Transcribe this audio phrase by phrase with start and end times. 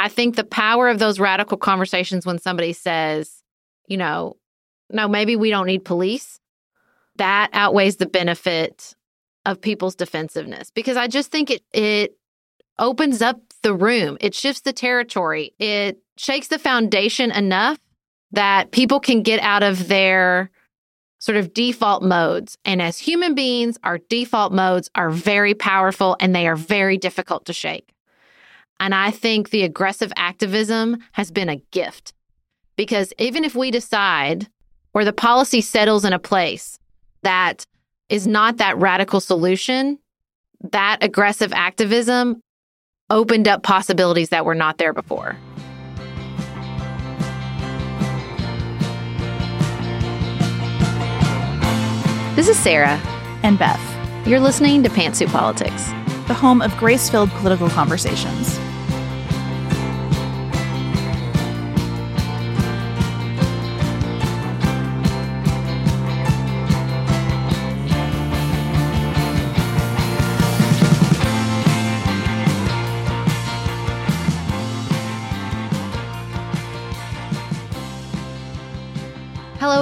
[0.00, 3.42] I think the power of those radical conversations when somebody says,
[3.86, 4.38] you know,
[4.88, 6.40] no, maybe we don't need police,
[7.16, 8.96] that outweighs the benefit
[9.44, 12.16] of people's defensiveness because I just think it it
[12.78, 14.16] opens up the room.
[14.22, 15.52] It shifts the territory.
[15.58, 17.78] It shakes the foundation enough
[18.32, 20.50] that people can get out of their
[21.18, 22.56] sort of default modes.
[22.64, 27.44] And as human beings, our default modes are very powerful and they are very difficult
[27.46, 27.92] to shake.
[28.80, 32.14] And I think the aggressive activism has been a gift
[32.76, 34.48] because even if we decide
[34.94, 36.78] or the policy settles in a place
[37.22, 37.66] that
[38.08, 39.98] is not that radical solution,
[40.72, 42.40] that aggressive activism
[43.10, 45.36] opened up possibilities that were not there before.
[52.34, 52.98] This is Sarah
[53.42, 54.26] and Beth.
[54.26, 55.88] You're listening to Pantsuit Politics,
[56.28, 58.58] the home of grace filled political conversations.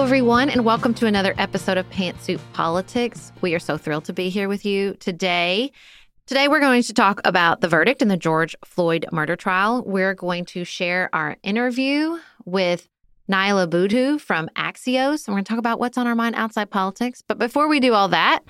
[0.09, 3.31] Everyone, and welcome to another episode of Pantsuit Politics.
[3.42, 5.70] We are so thrilled to be here with you today.
[6.25, 9.84] Today, we're going to talk about the verdict in the George Floyd murder trial.
[9.84, 12.89] We're going to share our interview with
[13.31, 16.70] Nyla Budhu from Axios, and we're going to talk about what's on our mind outside
[16.70, 17.20] politics.
[17.20, 18.41] But before we do all that,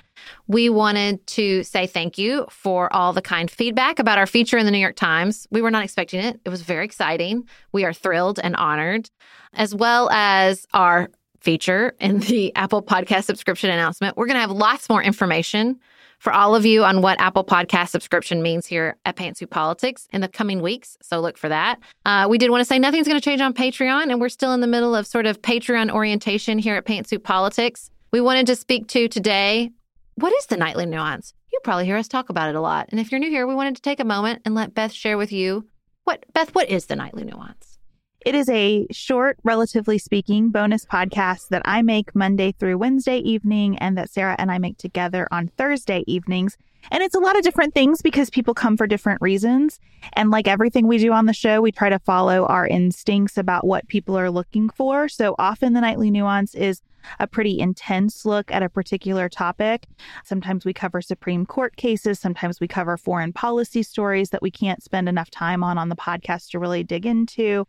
[0.47, 4.65] we wanted to say thank you for all the kind feedback about our feature in
[4.65, 5.45] the New York Times.
[5.51, 6.39] We were not expecting it.
[6.45, 7.49] It was very exciting.
[7.73, 9.09] We are thrilled and honored,
[9.51, 11.09] as well as our
[11.41, 14.17] feature in the Apple Podcast subscription announcement.
[14.17, 15.79] We're going to have lots more information
[16.19, 20.21] for all of you on what Apple Podcast subscription means here at Pantsuit Politics in
[20.21, 20.97] the coming weeks.
[21.01, 21.79] So look for that.
[22.05, 24.53] Uh, we did want to say nothing's going to change on Patreon, and we're still
[24.53, 27.89] in the middle of sort of Patreon orientation here at Pantsuit Politics.
[28.11, 29.71] We wanted to speak to today
[30.15, 31.33] what is the nightly nuance?
[31.49, 32.87] You probably hear us talk about it a lot.
[32.89, 35.17] And if you're new here, we wanted to take a moment and let Beth share
[35.17, 35.65] with you
[36.03, 37.68] what, Beth, what is the nightly nuance?
[38.25, 43.77] It is a short, relatively speaking, bonus podcast that I make Monday through Wednesday evening
[43.77, 46.57] and that Sarah and I make together on Thursday evenings.
[46.91, 49.79] And it's a lot of different things because people come for different reasons.
[50.13, 53.65] And like everything we do on the show, we try to follow our instincts about
[53.65, 55.07] what people are looking for.
[55.07, 56.81] So often the nightly nuance is
[57.19, 59.87] a pretty intense look at a particular topic.
[60.23, 64.83] Sometimes we cover Supreme Court cases, sometimes we cover foreign policy stories that we can't
[64.83, 67.65] spend enough time on on the podcast to really dig into.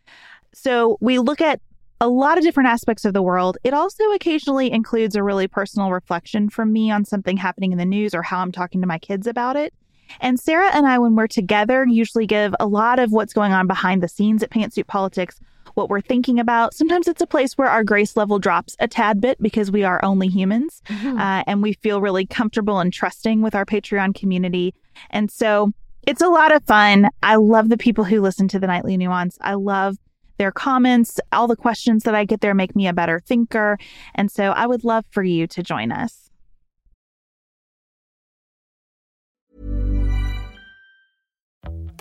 [0.53, 1.60] So we look at
[2.00, 3.59] a lot of different aspects of the world.
[3.62, 7.84] It also occasionally includes a really personal reflection from me on something happening in the
[7.84, 9.75] news or how I'm talking to my kids about it.
[10.21, 13.66] And Sarah and I, when we're together, usually give a lot of what's going on
[13.66, 15.38] behind the scenes at Pantsuit Politics,
[15.75, 16.75] what we're thinking about.
[16.75, 20.05] Sometimes it's a place where our grace level drops a tad bit because we are
[20.05, 21.19] only humans mm-hmm.
[21.19, 24.75] uh, and we feel really comfortable and trusting with our Patreon community.
[25.11, 25.72] And so
[26.06, 27.11] it's a lot of fun.
[27.22, 29.38] I love the people who listen to the Nightly Nuance.
[29.43, 29.97] I love
[30.40, 33.76] their comments, all the questions that I get there make me a better thinker.
[34.14, 36.30] And so I would love for you to join us.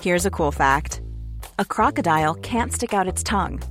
[0.01, 1.01] Here's a cool fact
[1.59, 3.61] a crocodile can't stick out its tongue.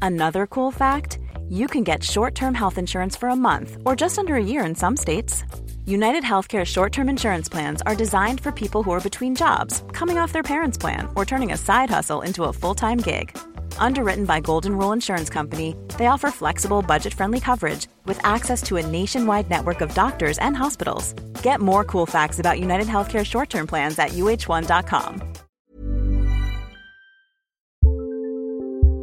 [0.00, 1.18] Another cool fact
[1.50, 4.64] you can get short term health insurance for a month or just under a year
[4.64, 5.44] in some states.
[5.84, 10.16] United Healthcare short term insurance plans are designed for people who are between jobs, coming
[10.16, 13.36] off their parents' plan, or turning a side hustle into a full time gig
[13.78, 18.76] Underwritten by Golden Rule Insurance Company, they offer flexible, budget friendly coverage with access to
[18.76, 21.12] a nationwide network of doctors and hospitals.
[21.42, 25.22] Get more cool facts about United Healthcare short term plans at uh1.com.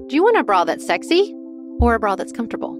[0.07, 1.33] Do you want a bra that's sexy
[1.79, 2.77] or a bra that's comfortable?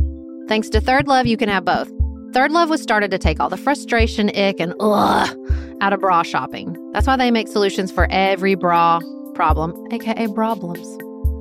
[0.48, 1.90] Thanks to Third Love, you can have both.
[2.34, 5.38] Third Love was started to take all the frustration, ick, and ugh
[5.82, 6.78] out of bra shopping.
[6.94, 9.00] That's why they make solutions for every bra
[9.34, 11.11] problem, aka problems.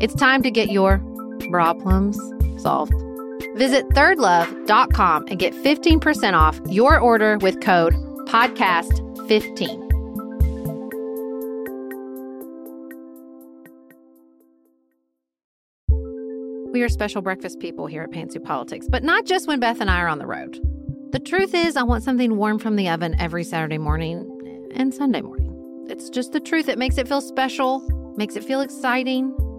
[0.00, 0.98] It's time to get your
[1.50, 2.16] problems
[2.62, 2.94] solved.
[3.56, 7.94] Visit thirdlove.com and get 15% off your order with code
[8.28, 9.86] podcast15.
[16.72, 19.90] We are special breakfast people here at Pantsuit Politics, but not just when Beth and
[19.90, 20.60] I are on the road.
[21.10, 25.22] The truth is, I want something warm from the oven every Saturday morning and Sunday
[25.22, 25.86] morning.
[25.88, 26.68] It's just the truth.
[26.68, 27.80] It makes it feel special,
[28.16, 29.34] makes it feel exciting.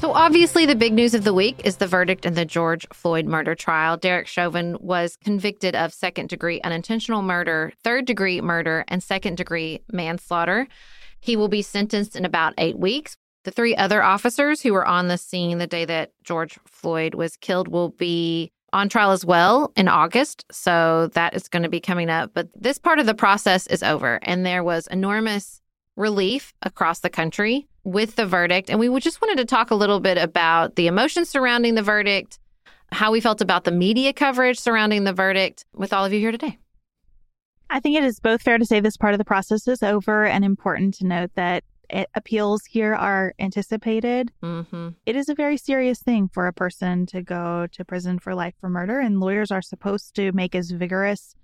[0.00, 3.26] So, obviously, the big news of the week is the verdict in the George Floyd
[3.26, 3.98] murder trial.
[3.98, 9.82] Derek Chauvin was convicted of second degree unintentional murder, third degree murder, and second degree
[9.92, 10.66] manslaughter.
[11.20, 13.18] He will be sentenced in about eight weeks.
[13.44, 17.36] The three other officers who were on the scene the day that George Floyd was
[17.36, 20.46] killed will be on trial as well in August.
[20.50, 22.30] So that is going to be coming up.
[22.32, 25.59] But this part of the process is over, and there was enormous
[26.00, 28.70] relief across the country with the verdict.
[28.70, 32.38] And we just wanted to talk a little bit about the emotions surrounding the verdict,
[32.90, 36.32] how we felt about the media coverage surrounding the verdict with all of you here
[36.32, 36.58] today.
[37.68, 40.26] I think it is both fair to say this part of the process is over
[40.26, 44.32] and important to note that it, appeals here are anticipated.
[44.42, 44.88] Mm-hmm.
[45.06, 48.54] It is a very serious thing for a person to go to prison for life
[48.60, 51.34] for murder, and lawyers are supposed to make as vigorous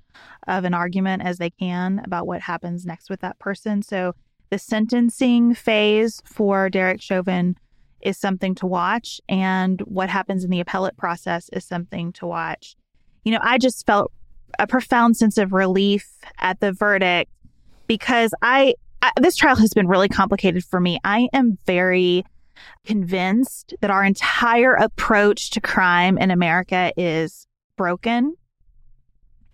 [0.48, 3.82] of an argument as they can about what happens next with that person.
[3.82, 4.14] So
[4.50, 7.56] the sentencing phase for Derek Chauvin
[8.00, 12.76] is something to watch, and what happens in the appellate process is something to watch.
[13.24, 14.12] You know, I just felt
[14.58, 16.08] a profound sense of relief
[16.38, 17.30] at the verdict
[17.86, 20.98] because I, I this trial has been really complicated for me.
[21.04, 22.24] I am very
[22.84, 27.46] convinced that our entire approach to crime in America is
[27.76, 28.34] broken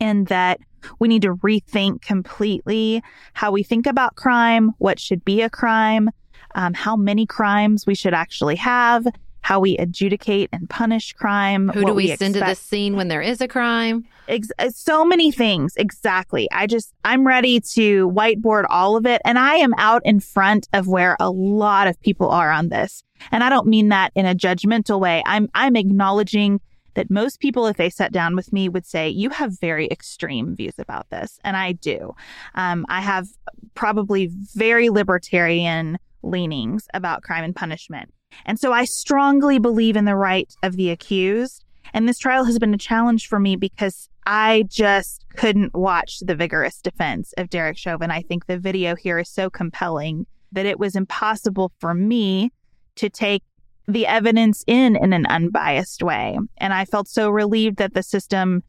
[0.00, 0.60] and that
[0.98, 3.02] we need to rethink completely
[3.34, 6.10] how we think about crime, what should be a crime,
[6.54, 9.06] um, how many crimes we should actually have,
[9.42, 11.68] how we adjudicate and punish crime.
[11.68, 14.06] Who do we, we send to the scene when there is a crime?
[14.28, 15.74] Ex- uh, so many things.
[15.76, 16.48] Exactly.
[16.52, 19.20] I just, I'm ready to whiteboard all of it.
[19.24, 23.02] And I am out in front of where a lot of people are on this.
[23.32, 25.22] And I don't mean that in a judgmental way.
[25.26, 26.60] I'm, I'm acknowledging
[26.94, 30.54] that most people, if they sat down with me, would say, You have very extreme
[30.54, 31.38] views about this.
[31.44, 32.14] And I do.
[32.54, 33.28] Um, I have
[33.74, 38.12] probably very libertarian leanings about crime and punishment.
[38.46, 41.64] And so I strongly believe in the right of the accused.
[41.92, 46.36] And this trial has been a challenge for me because I just couldn't watch the
[46.36, 48.10] vigorous defense of Derek Chauvin.
[48.10, 52.52] I think the video here is so compelling that it was impossible for me
[52.96, 53.42] to take
[53.88, 56.38] the evidence in in an unbiased way.
[56.58, 58.62] And I felt so relieved that the system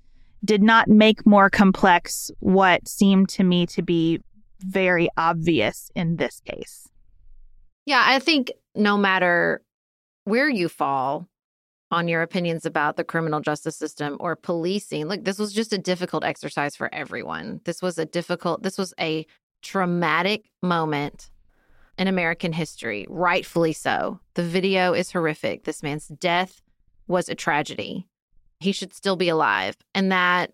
[0.44, 4.20] did not make more complex what seemed to me to be
[4.60, 6.88] very obvious in this case.
[7.86, 9.62] Yeah, I think no matter
[10.26, 11.28] where you fall
[11.92, 15.78] on your opinions about the criminal justice system or policing, look, this was just a
[15.78, 17.62] difficult exercise for everyone.
[17.66, 19.26] This was a difficult, this was a
[19.62, 21.30] traumatic moment
[21.98, 24.20] in American history, rightfully so.
[24.34, 25.64] The video is horrific.
[25.64, 26.62] This man's death
[27.08, 28.08] was a tragedy.
[28.60, 29.76] He should still be alive.
[29.94, 30.54] And that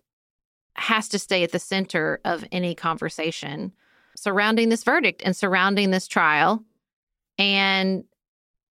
[0.74, 3.72] has to stay at the center of any conversation
[4.16, 6.62] surrounding this verdict and surrounding this trial.
[7.38, 8.04] And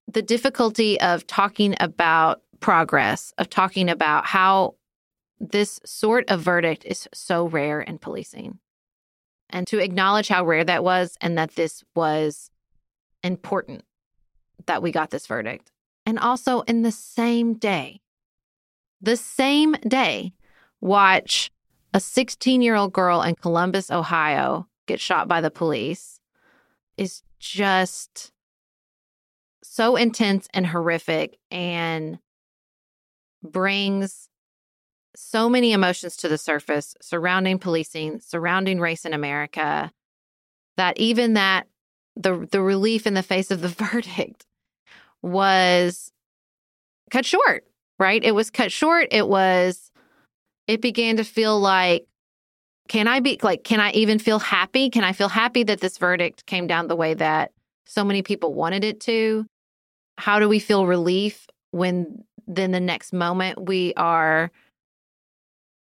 [0.08, 4.76] the difficulty of talking about progress, of talking about how
[5.40, 8.60] this sort of verdict is so rare in policing.
[9.50, 12.52] And to acknowledge how rare that was and that this was
[13.24, 13.84] important
[14.66, 15.72] that we got this verdict.
[16.06, 18.02] And also in the same day,
[19.02, 20.34] the same day,
[20.82, 21.52] watch
[21.94, 26.20] a 16 year old girl in Columbus, Ohio get shot by the police
[26.98, 28.32] is just
[29.64, 32.20] so intense and horrific and
[33.44, 34.28] brings
[35.16, 39.92] so many emotions to the surface surrounding policing, surrounding race in America,
[40.76, 41.68] that even that
[42.20, 44.46] the the relief in the face of the verdict
[45.22, 46.12] was
[47.10, 47.66] cut short,
[47.98, 48.24] right?
[48.24, 49.08] It was cut short.
[49.12, 49.92] It was
[50.68, 52.06] it began to feel like
[52.88, 54.90] can I be like can I even feel happy?
[54.90, 57.52] Can I feel happy that this verdict came down the way that
[57.88, 59.46] so many people wanted it to?
[60.18, 64.52] How do we feel relief when then the next moment we are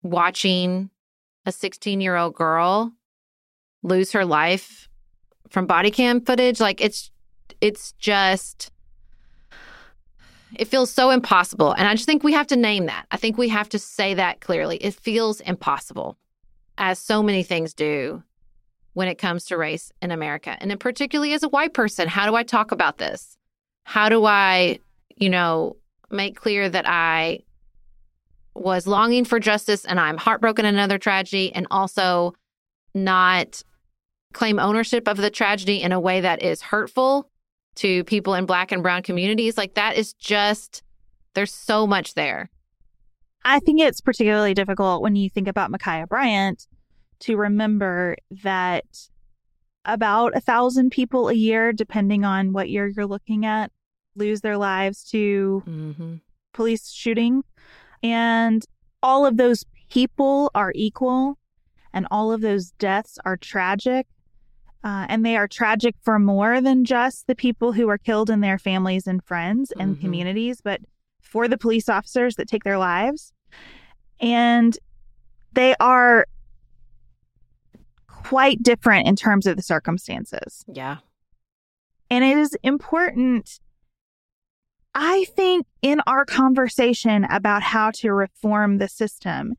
[0.01, 0.89] watching
[1.45, 2.93] a 16 year old girl
[3.83, 4.89] lose her life
[5.53, 7.12] from body cam footage like it's
[7.62, 8.72] it's just
[10.55, 11.72] it feels so impossible.
[11.72, 13.05] And i just think we have to name that.
[13.12, 14.77] I think we have to say that clearly.
[14.77, 16.17] It feels impossible
[16.77, 18.24] as so many things do
[18.93, 20.57] when it comes to race in america.
[20.60, 23.38] And then particularly as a white person how do i talk about this?
[23.83, 24.79] How do i
[25.15, 25.77] you know
[26.10, 27.39] make clear that i
[28.55, 32.33] was longing for justice and i'm heartbroken another tragedy and also
[32.95, 33.63] not
[34.33, 37.29] claim ownership of the tragedy in a way that is hurtful
[37.75, 40.83] to people in black and brown communities like that is just
[41.33, 42.49] there's so much there
[43.45, 46.65] I think it's particularly difficult when you think about Ma'Khia Bryant
[47.21, 48.85] to remember that
[49.85, 53.71] about a thousand people a year, depending on what year you're looking at,
[54.15, 56.15] lose their lives to mm-hmm.
[56.53, 57.43] police shooting.
[58.01, 58.63] And
[59.01, 61.37] all of those people are equal,
[61.93, 64.07] and all of those deaths are tragic.
[64.83, 68.43] Uh, and they are tragic for more than just the people who are killed and
[68.43, 70.01] their families and friends and Mhm.
[70.01, 70.81] communities, but
[71.21, 73.31] for the police officers that take their lives.
[74.19, 74.77] And
[75.53, 76.25] they are
[78.07, 80.63] quite different in terms of the circumstances.
[80.67, 80.97] yeah
[82.09, 83.59] And it is important,
[84.93, 89.55] I think, in our conversation about how to reform the system,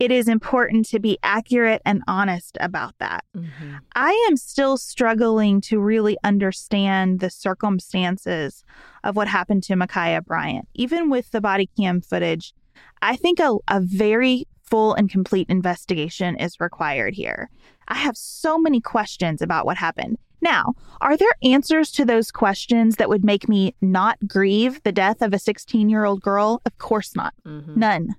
[0.00, 3.22] it is important to be accurate and honest about that.
[3.36, 3.76] mm-hmm.
[3.94, 8.64] I am still struggling to really understand the circumstances
[9.04, 10.66] of what happened to Ma'Khia Bryant.
[10.74, 12.54] Even with the body cam footage,
[13.02, 17.50] I think a, a very full and complete investigation is required here.
[17.88, 20.16] I have so many questions about what happened.
[20.40, 25.20] Now, are there answers to those questions that would make me not grieve the death
[25.20, 26.62] of a 16 year old girl?
[26.64, 27.34] Of course not.
[27.46, 27.78] Mm-hmm.
[27.78, 28.14] None.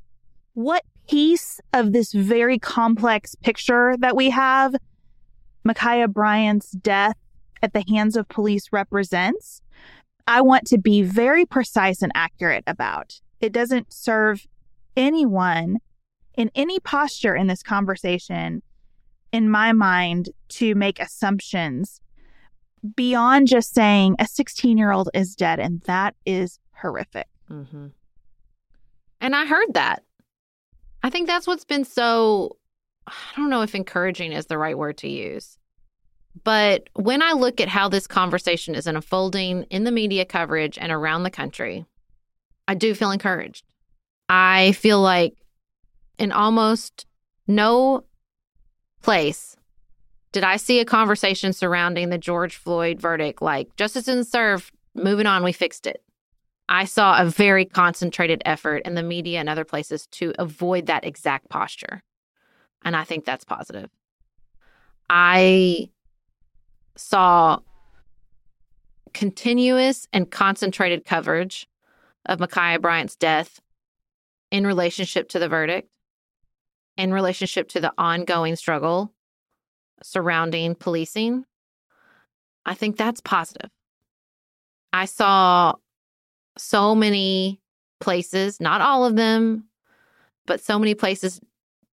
[0.53, 4.75] What piece of this very complex picture that we have
[5.67, 7.17] Ma'Khia Bryant's death
[7.61, 9.61] at the hands of police represents,
[10.27, 13.19] I want to be very precise and accurate about.
[13.39, 14.47] It doesn't serve
[14.95, 15.77] anyone
[16.35, 18.61] in any posture in this conversation,
[19.31, 22.01] in my mind, to make assumptions
[22.95, 27.27] beyond just saying a 16 year old is dead, and that is horrific.
[27.49, 27.87] Mm-hmm.
[29.19, 30.03] And I heard that.
[31.03, 32.57] I think that's what's been so,
[33.07, 35.57] I don't know if encouraging is the right word to use.
[36.43, 40.91] But when I look at how this conversation is unfolding in the media coverage and
[40.91, 41.85] around the country,
[42.67, 43.65] I do feel encouraged.
[44.29, 45.35] I feel like
[46.17, 47.05] in almost
[47.47, 48.05] no
[49.01, 49.57] place
[50.31, 55.25] did I see a conversation surrounding the George Floyd verdict like justice didn't serve, moving
[55.25, 56.01] on, we fixed it.
[56.71, 61.03] I saw a very concentrated effort in the media and other places to avoid that
[61.05, 62.01] exact posture.
[62.85, 63.89] And I think that's positive.
[65.09, 65.89] I
[66.95, 67.59] saw
[69.13, 71.67] continuous and concentrated coverage
[72.25, 73.59] of Ma'Khia Bryant's death
[74.49, 75.89] in relationship to the verdict,
[76.95, 79.13] in relationship to the ongoing struggle
[80.03, 81.43] surrounding policing.
[82.65, 83.71] I think that's positive.
[84.93, 85.73] I saw
[86.57, 87.59] so many
[87.99, 89.65] places, not all of them,
[90.45, 91.39] but so many places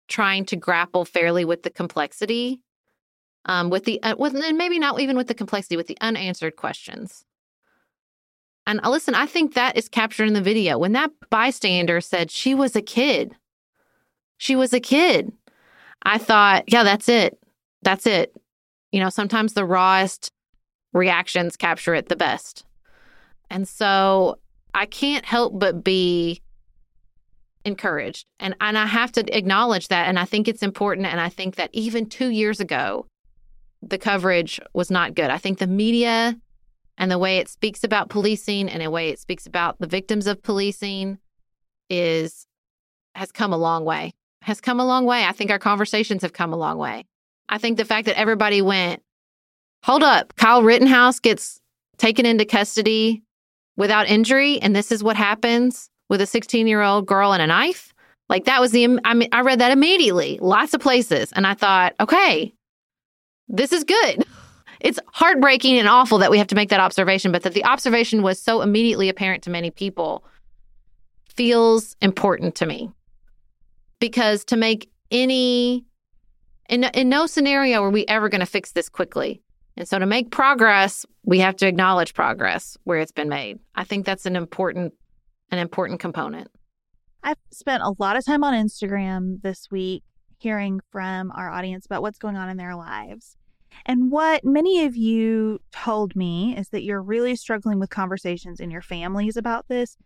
[0.08, 2.60] trying to grapple fairly with the complexity,
[3.46, 6.56] um, with the uh, with and maybe not even with the complexity, with the unanswered
[6.56, 7.24] questions.
[8.66, 12.30] And uh, listen, I think that is captured in the video when that bystander said
[12.30, 13.34] she was a kid.
[14.36, 15.32] She was a kid.
[16.02, 17.38] I thought, yeah, that's it.
[17.82, 18.36] That's it.
[18.90, 20.32] You know, sometimes the rawest
[20.92, 22.64] reactions capture it the best.
[23.50, 24.38] And so
[24.74, 26.42] I can't help but be
[27.64, 28.26] encouraged.
[28.40, 31.56] And and I have to acknowledge that and I think it's important and I think
[31.56, 33.06] that even 2 years ago
[33.82, 35.30] the coverage was not good.
[35.30, 36.36] I think the media
[36.98, 40.26] and the way it speaks about policing and the way it speaks about the victims
[40.26, 41.18] of policing
[41.88, 42.46] is
[43.14, 44.12] has come a long way.
[44.42, 45.24] Has come a long way.
[45.24, 47.04] I think our conversations have come a long way.
[47.48, 49.02] I think the fact that everybody went,
[49.84, 51.60] hold up, Kyle Rittenhouse gets
[51.98, 53.22] taken into custody
[53.76, 57.46] without injury, and this is what happens with a 16 year old girl and a
[57.46, 57.94] knife.
[58.28, 61.32] Like that was the, I mean, I read that immediately, lots of places.
[61.32, 62.54] And I thought, okay,
[63.48, 64.24] this is good.
[64.80, 68.22] it's heartbreaking and awful that we have to make that observation, but that the observation
[68.22, 70.24] was so immediately apparent to many people
[71.28, 72.90] feels important to me.
[74.00, 75.84] Because to make any
[76.68, 79.40] in in no scenario are we ever going to fix this quickly.
[79.76, 83.58] And so to make progress, we have to acknowledge progress where it's been made.
[83.74, 84.94] I think that's an important
[85.50, 86.50] an important component.
[87.22, 90.02] I've spent a lot of time on Instagram this week
[90.38, 93.36] hearing from our audience about what's going on in their lives.
[93.86, 98.70] And what many of you told me is that you're really struggling with conversations in
[98.70, 99.96] your families about this.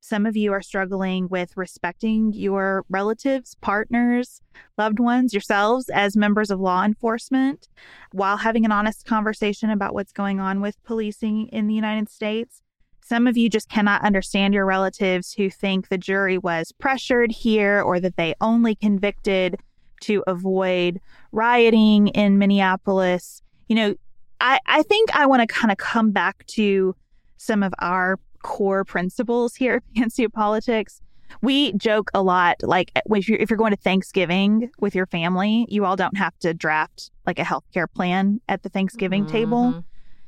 [0.00, 4.40] Some of you are struggling with respecting your relatives, partners,
[4.78, 7.68] loved ones, yourselves as members of law enforcement
[8.12, 12.62] while having an honest conversation about what's going on with policing in the United States.
[13.04, 17.82] Some of you just cannot understand your relatives who think the jury was pressured here
[17.82, 19.58] or that they only convicted
[20.02, 23.42] to avoid rioting in Minneapolis.
[23.68, 23.94] You know,
[24.40, 26.96] I, I think I want to kind of come back to
[27.36, 31.00] some of our core principles here at Pantsuit Politics.
[31.42, 35.66] We joke a lot, like if you're, if you're going to Thanksgiving with your family,
[35.68, 39.32] you all don't have to draft like a healthcare plan at the Thanksgiving mm-hmm.
[39.32, 39.84] table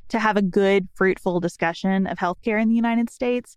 [0.09, 3.57] to have a good, fruitful discussion of healthcare in the United States.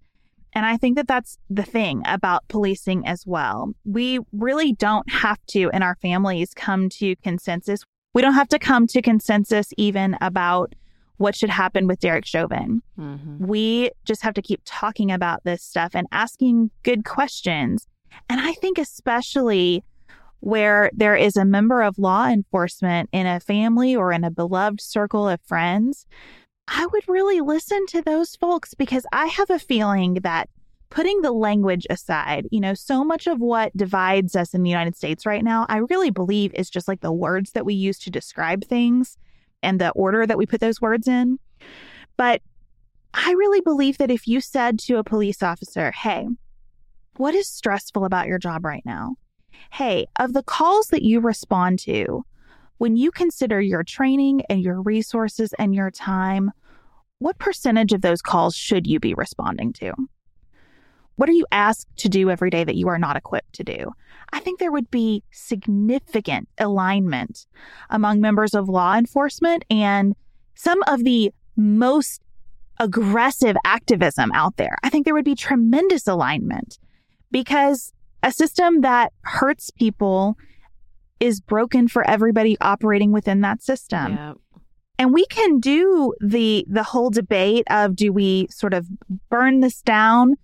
[0.54, 3.74] And I think that that's the thing about policing as well.
[3.84, 7.82] We really don't have to, in our families, come to consensus.
[8.14, 10.74] We don't have to come to consensus even about
[11.17, 12.81] what should happen with Derek Chauvin.
[13.00, 13.45] Mm-hmm.
[13.45, 17.88] We just have to keep talking about this stuff and asking good questions.
[18.29, 19.84] And I think, especially
[20.41, 24.81] where there is a member of law enforcement in a family or in a beloved
[24.81, 26.05] circle of friends
[26.67, 30.50] I would really listen to those folks because I have a feeling that
[30.89, 34.95] putting the language aside, you know, so much of what divides us in the United
[34.95, 38.10] States right now, I really believe is just like the words that we use to
[38.10, 39.17] describe things
[39.65, 41.39] and the order that we put those words in.
[42.15, 42.41] But
[43.13, 46.28] I really believe that if you said to a police officer, hey,
[47.17, 49.15] what is stressful about your job right now?
[49.71, 52.25] Hey, of the calls that you respond to,
[52.78, 56.51] when you consider your training and your resources and your time,
[57.19, 59.93] what percentage of those calls should you be responding to?
[61.15, 63.93] What are you asked to do every day that you are not equipped to do?
[64.34, 67.45] I think there would be significant alignment
[67.89, 70.15] among members of law enforcement and
[70.56, 72.21] some of the most
[72.80, 74.78] aggressive activism out there.
[74.84, 76.78] I think there would be tremendous alignment
[77.32, 80.38] because a system that hurts people
[81.19, 84.13] is broken for everybody operating within that system.
[84.13, 84.34] Yeah.
[84.97, 88.88] And we can do the the whole debate of do we sort of
[89.30, 90.36] burn this down,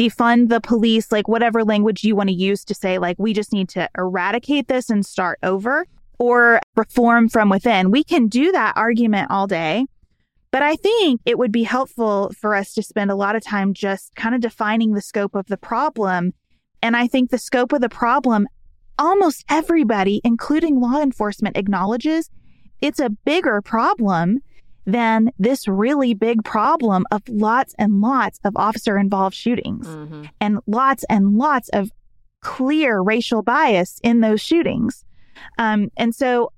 [0.00, 3.52] defund the police, like whatever language you want to use to say like we just
[3.52, 5.86] need to eradicate this and start over
[6.18, 7.90] or reform from within.
[7.90, 9.86] We can do that argument all day.
[10.52, 13.72] But I think it would be helpful for us to spend a lot of time
[13.74, 16.32] just kind of defining the scope of the problem.
[16.82, 18.48] And I think the scope of the problem
[18.98, 22.30] almost everybody, including law enforcement, acknowledges
[22.80, 24.40] it's a bigger problem
[24.86, 30.24] than this really big problem of lots and lots of officer involved shootings mm-hmm.
[30.40, 31.90] and lots and lots of
[32.40, 35.04] clear racial bias in those shootings.
[35.58, 36.52] Um, and so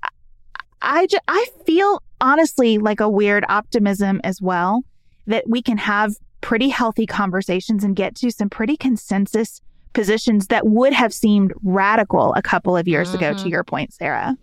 [0.80, 4.82] I, just, I feel honestly like a weird optimism as well
[5.26, 9.61] that we can have pretty healthy conversations and get to some pretty consensus
[9.92, 13.18] positions that would have seemed radical a couple of years mm-hmm.
[13.18, 13.48] ago, to mm-hmm.
[13.48, 14.37] your point, Sarah.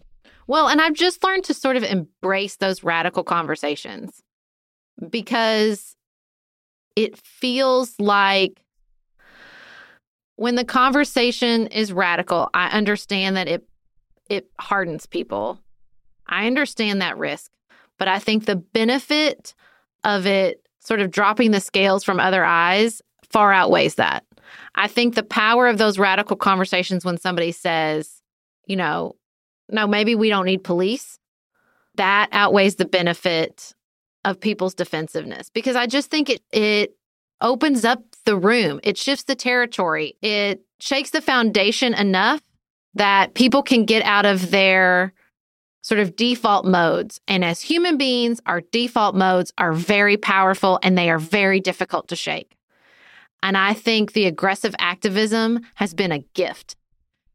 [0.49, 4.23] Well, and I've just learned to sort of embrace those radical conversations
[5.07, 5.95] because
[6.95, 8.59] it feels like
[10.38, 13.63] when the conversation is radical, I understand that it
[14.27, 15.59] it hardens people.
[16.25, 17.51] I understand that risk,
[17.99, 19.53] but I think the benefit
[20.03, 24.25] of it sort of dropping the scales from other eyes far outweighs that.
[24.73, 28.23] I think the power of those radical conversations when somebody says,
[28.65, 29.15] you know,
[29.71, 31.19] no, maybe we don't need police,
[31.95, 33.73] that outweighs the benefit
[34.25, 36.95] of people's defensiveness because I just think it it
[37.41, 38.79] opens up the room.
[38.84, 40.17] It shifts the territory.
[40.21, 42.41] It shakes the foundation enough
[42.95, 45.13] that people can get out of their
[45.82, 47.21] sort of default modes.
[47.27, 52.10] And as human beings, our default modes are very powerful and they are very difficult
[52.10, 52.58] to shake.
[53.41, 56.75] And I think the aggressive activism has been a gift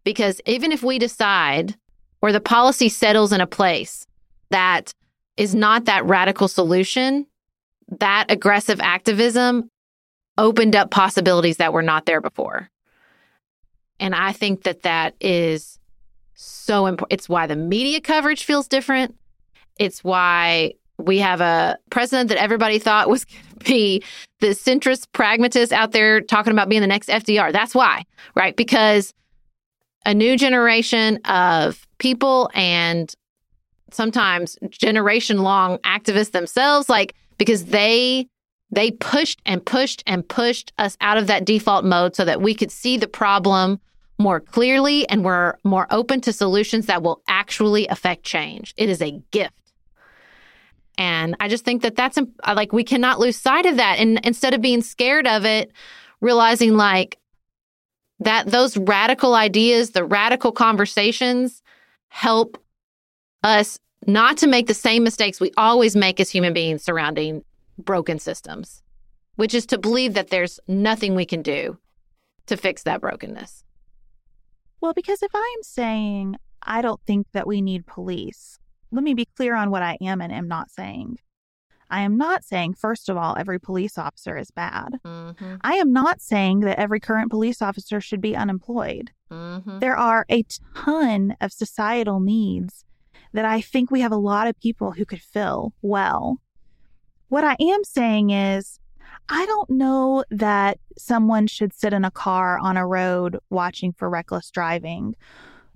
[0.05, 1.77] because even if we decide
[2.25, 4.07] or the policy settles in a place
[4.49, 4.95] that
[5.37, 7.27] is not that radical solution,
[7.99, 9.69] that aggressive activism
[10.39, 12.71] opened up possibilities that were not there before.
[14.01, 15.79] And I think that that is
[16.35, 17.13] so important.
[17.13, 19.15] It's why the media coverage feels different.
[19.79, 24.03] It's why We have a president that everybody thought was going to be
[24.41, 27.53] the centrist pragmatist out there talking about being the next FDR.
[27.53, 28.57] That's why, right?
[28.57, 29.13] Because
[30.05, 33.15] a new generation of people and
[33.91, 38.27] sometimes generation long activists themselves, like, because they
[38.71, 42.55] they pushed and pushed and pushed us out of that default mode so that we
[42.55, 43.81] could see the problem
[44.19, 48.75] more clearly and we're more open to solutions that will actually affect change.
[48.77, 49.53] It is a gift.
[50.97, 53.99] And I just think that that's like we cannot lose sight of that.
[53.99, 55.73] And instead of being scared of it,
[56.21, 57.19] realizing like
[58.21, 61.63] that those radical ideas, the radical conversations
[62.09, 62.63] help
[63.43, 67.43] us not to make the same mistakes we always make as human beings surrounding
[67.79, 68.83] broken systems,
[69.37, 71.79] which is to believe that there's nothing we can do
[72.47, 73.65] to fix that brokenness.
[74.81, 78.59] Well, because if I'm saying I don't think that we need police,
[78.93, 81.19] let me be clear on what I am and am not saying.
[81.95, 84.99] I am not saying, first of all, every police officer is bad.
[85.05, 85.55] Mm-hmm.
[85.61, 89.13] I am not saying that every current police officer should be unemployed.
[89.31, 89.79] Mm-hmm.
[89.79, 92.85] There are a ton of societal needs
[93.33, 96.41] that I think we have a lot of people who could fill well.
[97.29, 98.81] What I am saying is,
[99.29, 104.11] I don't know that someone should sit in a car on a road watching for
[104.11, 105.15] reckless driving.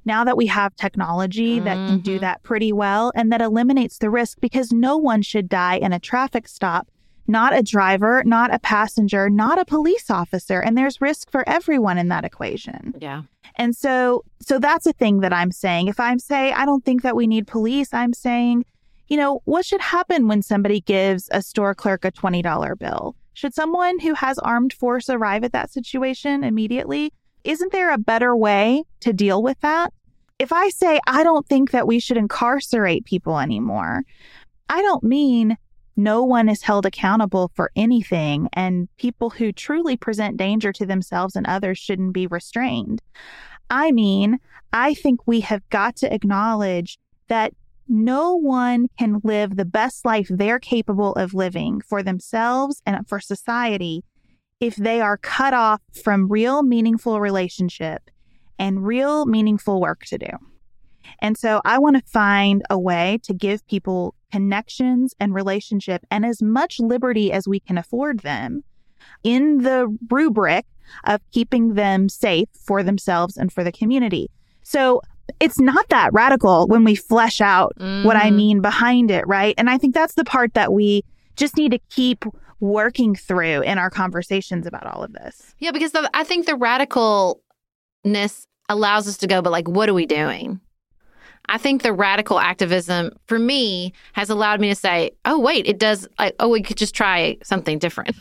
[0.09, 1.67] Now that we have technology mm-hmm.
[1.67, 2.23] that can do mm-hmm.
[2.23, 6.01] that pretty well and that eliminates the risk because no one should die in a
[6.01, 6.89] traffic stop,
[7.27, 11.99] not a driver, not a passenger, not a police officer, and there's risk for everyone
[11.99, 12.95] in that equation.
[12.99, 13.25] Yeah.
[13.57, 15.89] And so so that's a thing that I'm saying.
[15.89, 18.65] If I'm saying I don't think that we need police, I'm saying
[19.09, 23.17] you know, what should happen when somebody gives a store clerk a $20 bill?
[23.33, 27.13] Should someone who has armed force arrive at that situation immediately?
[27.45, 29.93] Isn't there a better way to deal with that?
[30.39, 34.05] If I say I don't think that we should incarcerate people anymore,
[34.69, 35.57] I don't mean
[35.97, 41.35] no one is held accountable for anything and people who truly present danger to themselves
[41.35, 43.03] and others shouldn't be restrained.
[43.69, 44.39] I mean,
[44.73, 47.53] I think we have got to acknowledge that
[47.89, 53.19] no one can live the best life they're capable of living for themselves and for
[53.19, 54.05] society
[54.61, 58.11] if they are cut off from real meaningful relationship
[58.59, 60.31] and real meaningful work to do.
[61.21, 66.25] And so I want to find a way to give people connections and relationship and
[66.27, 68.63] as much liberty as we can afford them
[69.25, 70.67] in the rubric
[71.05, 74.31] of keeping them safe for themselves and for the community.
[74.63, 75.03] So
[75.41, 78.07] it's not that radical when we flesh out mm-hmm.
[78.07, 78.37] what I mm-hmm.
[78.37, 79.55] mean behind it, right?
[79.59, 81.05] And I think that's the part that we
[81.37, 82.25] just need to keep
[82.61, 85.55] working through in our conversations about all of this.
[85.59, 89.95] Yeah, because the, I think the radicalness allows us to go, but like, what are
[89.95, 90.61] we doing?
[91.49, 95.79] I think the radical activism for me has allowed me to say, oh, wait, it
[95.79, 96.07] does.
[96.19, 98.17] Like, oh, we could just try something different.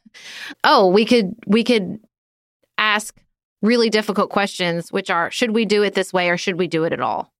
[0.64, 1.98] oh, we could, we could
[2.76, 3.16] ask
[3.62, 6.84] really difficult questions, which are should we do it this way or should we do
[6.84, 7.32] it at all?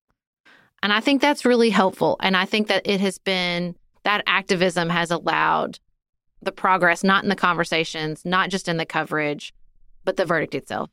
[0.82, 2.16] And I think that's really helpful.
[2.20, 5.78] And I think that it has been that activism has allowed
[6.40, 9.52] the progress, not in the conversations, not just in the coverage,
[10.04, 10.90] but the verdict itself.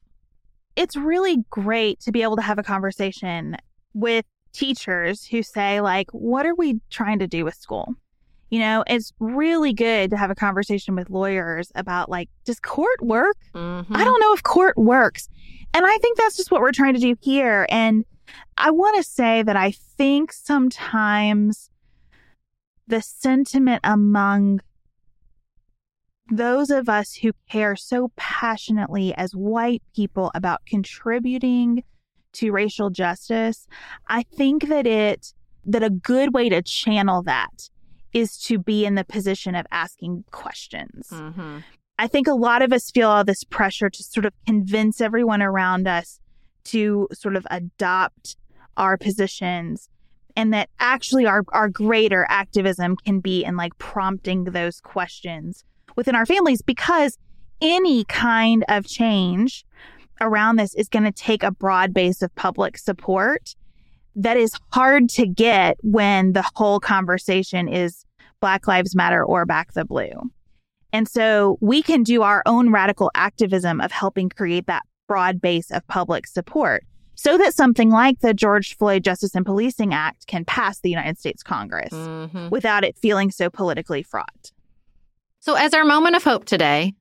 [0.76, 3.58] It's really great to be able to have a conversation
[3.94, 7.94] with teachers who say, like, what are we trying to do with school?
[8.50, 13.02] You know, it's really good to have a conversation with lawyers about like, does court
[13.02, 13.38] work?
[13.54, 13.96] Mm-hmm.
[13.96, 15.28] I don't know if court works.
[15.74, 17.66] And I think that's just what we're trying to do here.
[17.70, 18.06] And
[18.58, 21.70] I want to say that I think sometimes
[22.88, 24.62] the sentiment among
[26.30, 31.84] those of us who care so passionately as white people about contributing
[32.34, 33.68] to racial justice,
[34.08, 35.34] I think that it,
[35.66, 37.70] that a good way to channel that
[38.14, 41.10] is to be in the position of asking questions.
[41.12, 41.60] Mm-hmm.
[41.98, 45.42] I think a lot of us feel all this pressure to sort of convince everyone
[45.42, 46.20] around us
[46.66, 48.36] to sort of adopt
[48.76, 49.90] our positions
[50.36, 55.64] and that actually our, our greater activism can be in like prompting those questions
[55.96, 57.18] within our families because
[57.62, 59.66] any kind of change
[60.22, 63.56] around this is going to take a broad base of public support
[64.16, 68.06] that is hard to get when the whole conversation is
[68.40, 70.32] Black Lives Matter or Back the Blue.
[70.94, 75.70] And so we can do our own radical activism of helping create that broad base
[75.72, 80.46] of public support so that something like the George Floyd Justice and Policing Act can
[80.46, 82.50] pass the United States Congress mm-hmm.
[82.50, 84.52] without it feeling so politically fraught.
[85.46, 86.96] So, as our moment of hope today,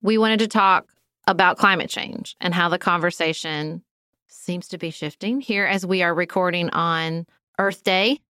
[0.00, 0.86] we wanted to talk
[1.26, 3.82] about climate change and how the conversation
[4.28, 7.26] seems to be shifting here as we are recording on
[7.58, 8.20] Earth Day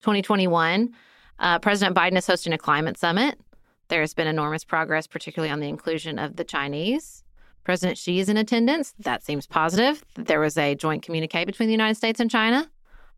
[0.00, 0.92] 2021.
[1.38, 3.38] Uh, President Biden is hosting a climate summit.
[3.86, 7.22] There has been enormous progress, particularly on the inclusion of the Chinese.
[7.62, 8.92] President Xi is in attendance.
[8.98, 10.04] That seems positive.
[10.16, 12.68] There was a joint communique between the United States and China,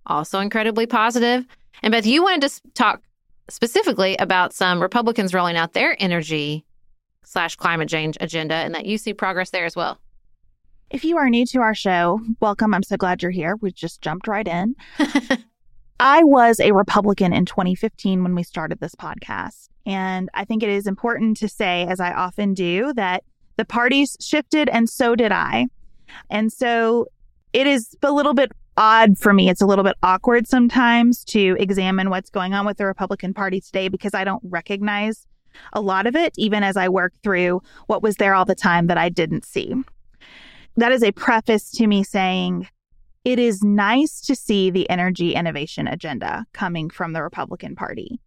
[0.04, 1.46] also incredibly positive.
[1.82, 3.00] And Beth, you wanted to talk
[3.48, 6.64] specifically about some Republicans rolling out their energy
[7.24, 9.98] slash climate change agenda and that you see progress there as well.
[10.90, 12.74] If you are new to our show, welcome.
[12.74, 13.56] I'm so glad you're here.
[13.60, 14.74] We just jumped right in.
[16.00, 19.68] I was a Republican in 2015 when we started this podcast.
[19.86, 23.24] And I think it is important to say, as I often do, that
[23.56, 25.68] the parties shifted and so did I.
[26.28, 27.06] And so
[27.52, 29.48] it is a little bit odd for me.
[29.48, 33.60] It's a little bit awkward sometimes to examine what's going on with the Republican Party
[33.60, 35.26] today because I don't recognize
[35.72, 38.86] a lot of it, even as I work through what was there all the time
[38.86, 39.74] that I didn't see.
[40.76, 42.68] That is a preface to me saying
[43.24, 48.20] it is nice to see the energy innovation agenda coming from the Republican Party.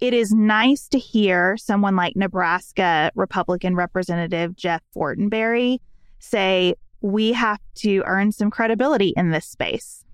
[0.00, 5.78] It is nice to hear someone like Nebraska Republican Representative Jeff Fortenberry
[6.20, 10.04] say, we have to earn some credibility in this space.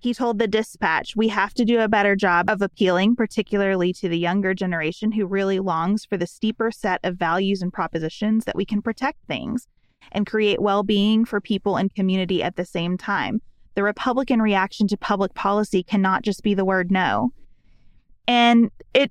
[0.00, 4.08] He told the dispatch, we have to do a better job of appealing, particularly to
[4.08, 8.54] the younger generation who really longs for the steeper set of values and propositions that
[8.54, 9.66] we can protect things
[10.12, 13.40] and create well being for people and community at the same time.
[13.74, 17.32] The Republican reaction to public policy cannot just be the word no.
[18.28, 19.10] And it,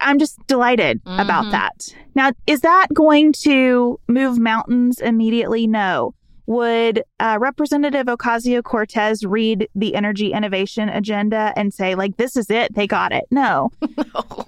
[0.00, 1.20] I'm just delighted mm-hmm.
[1.20, 1.94] about that.
[2.14, 5.66] Now, is that going to move mountains immediately?
[5.66, 6.14] No.
[6.52, 12.50] Would uh, Representative Ocasio Cortez read the energy innovation agenda and say, like, this is
[12.50, 13.24] it, they got it?
[13.30, 13.70] No.
[13.96, 14.46] no.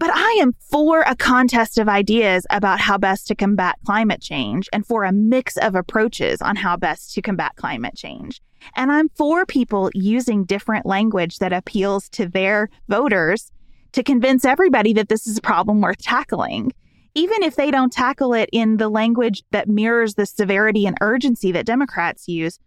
[0.00, 4.68] But I am for a contest of ideas about how best to combat climate change
[4.72, 8.40] and for a mix of approaches on how best to combat climate change.
[8.74, 13.52] And I'm for people using different language that appeals to their voters
[13.92, 16.72] to convince everybody that this is a problem worth tackling
[17.14, 21.52] even if they don't tackle it in the language that mirrors the severity and urgency
[21.52, 22.58] that Democrats use,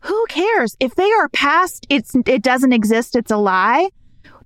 [0.00, 0.76] who cares?
[0.80, 3.90] If they are past it's it doesn't exist, it's a lie.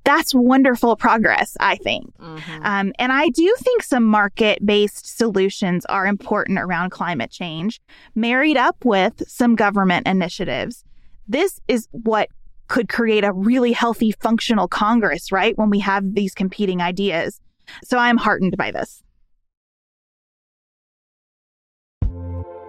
[0.05, 2.17] That's wonderful progress, I think.
[2.19, 2.65] Mm-hmm.
[2.65, 7.81] Um, and I do think some market based solutions are important around climate change,
[8.15, 10.85] married up with some government initiatives.
[11.29, 12.29] This is what
[12.67, 15.57] could create a really healthy, functional Congress, right?
[15.57, 17.41] When we have these competing ideas.
[17.85, 19.03] So I'm heartened by this.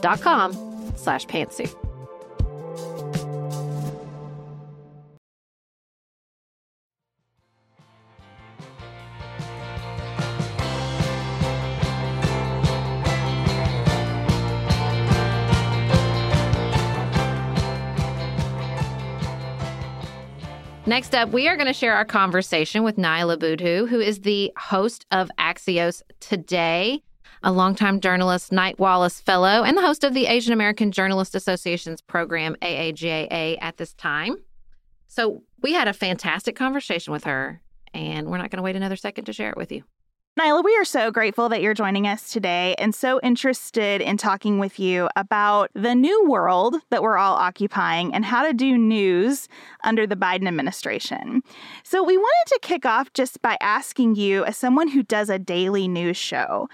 [0.00, 0.52] dot com
[0.96, 1.74] slash pantsuit.
[20.86, 24.50] Next up, we are going to share our conversation with Niala Boodhoo, who is the
[24.56, 27.02] host of Axios Today,
[27.42, 32.00] a longtime journalist, Knight Wallace Fellow, and the host of the Asian American Journalist Association's
[32.00, 34.36] program, AAJA, at this time.
[35.06, 37.60] So we had a fantastic conversation with her,
[37.94, 39.84] and we're not going to wait another second to share it with you.
[40.38, 44.60] Niala, we are so grateful that you're joining us today and so interested in talking
[44.60, 49.48] with you about the new world that we're all occupying and how to do news
[49.82, 51.42] under the Biden administration.
[51.82, 55.40] So, we wanted to kick off just by asking you, as someone who does a
[55.40, 56.68] daily news show,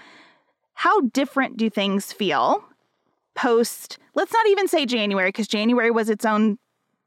[0.75, 2.63] how different do things feel
[3.35, 6.57] post, let's not even say January, because January was its own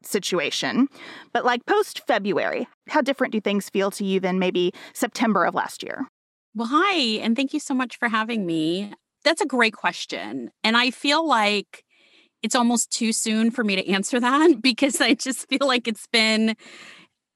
[0.03, 0.87] situation,
[1.33, 5.55] but like post February, how different do things feel to you than maybe September of
[5.55, 6.07] last year?
[6.55, 8.93] Well, hi, and thank you so much for having me.
[9.23, 10.51] That's a great question.
[10.63, 11.83] And I feel like
[12.41, 16.07] it's almost too soon for me to answer that because I just feel like it's
[16.07, 16.55] been.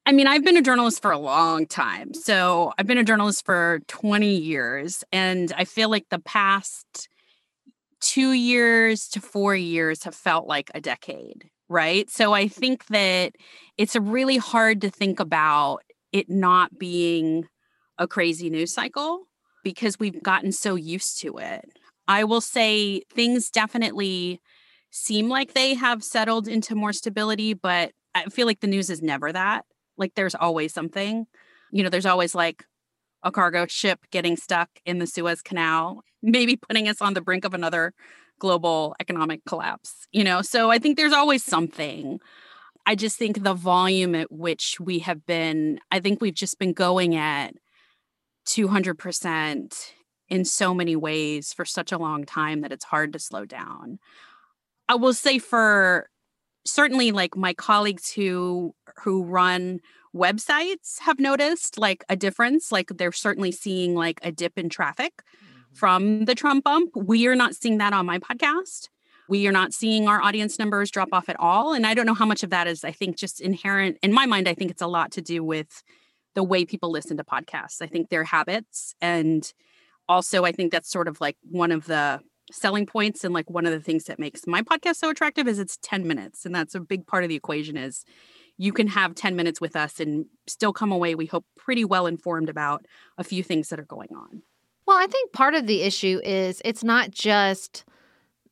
[0.05, 2.13] I mean, I've been a journalist for a long time.
[2.13, 5.03] So I've been a journalist for 20 years.
[5.11, 7.07] And I feel like the past
[8.01, 12.09] two years to four years have felt like a decade, right?
[12.09, 13.33] So I think that
[13.77, 17.47] it's really hard to think about it not being
[17.97, 19.21] a crazy news cycle
[19.63, 21.63] because we've gotten so used to it.
[22.09, 24.41] I will say things definitely
[24.91, 29.01] seem like they have settled into more stability, but I feel like the news is
[29.01, 29.63] never that.
[29.97, 31.25] Like there's always something.
[31.71, 32.65] You know, there's always like
[33.23, 37.45] a cargo ship getting stuck in the Suez Canal, maybe putting us on the brink
[37.45, 37.93] of another
[38.39, 40.41] global economic collapse, you know?
[40.41, 42.19] So I think there's always something.
[42.85, 46.73] I just think the volume at which we have been, I think we've just been
[46.73, 47.53] going at
[48.47, 49.91] 200%
[50.29, 53.99] in so many ways for such a long time that it's hard to slow down.
[54.89, 56.09] I will say for
[56.65, 58.73] certainly like my colleagues who
[59.03, 59.79] who run
[60.15, 65.13] websites have noticed like a difference like they're certainly seeing like a dip in traffic
[65.17, 65.75] mm-hmm.
[65.75, 66.91] from the Trump bump.
[66.95, 68.89] We are not seeing that on my podcast.
[69.27, 72.13] We are not seeing our audience numbers drop off at all and I don't know
[72.13, 74.81] how much of that is I think just inherent in my mind I think it's
[74.81, 75.83] a lot to do with
[76.35, 77.81] the way people listen to podcasts.
[77.81, 79.51] I think their habits and
[80.07, 83.65] also I think that's sort of like one of the selling points and like one
[83.65, 86.75] of the things that makes my podcast so attractive is it's 10 minutes and that's
[86.75, 88.03] a big part of the equation is
[88.57, 92.05] you can have 10 minutes with us and still come away we hope pretty well
[92.05, 92.85] informed about
[93.17, 94.41] a few things that are going on.
[94.85, 97.85] Well, I think part of the issue is it's not just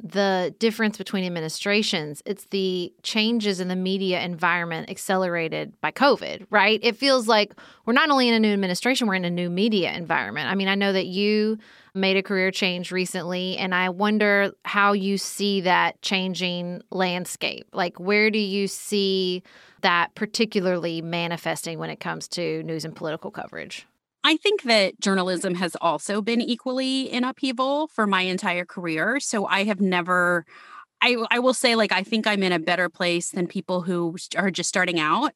[0.04, 2.24] the difference between administrations.
[2.26, 6.80] It's the changes in the media environment accelerated by COVID, right?
[6.82, 7.54] It feels like
[7.86, 10.50] we're not only in a new administration, we're in a new media environment.
[10.50, 11.58] I mean, I know that you
[11.94, 17.68] made a career change recently, and I wonder how you see that changing landscape.
[17.74, 19.44] Like, where do you see
[19.82, 23.86] that particularly manifesting when it comes to news and political coverage?
[24.24, 29.20] I think that journalism has also been equally in upheaval for my entire career.
[29.20, 30.46] So I have never,
[31.02, 34.16] I, I will say, like, I think I'm in a better place than people who
[34.38, 35.34] are just starting out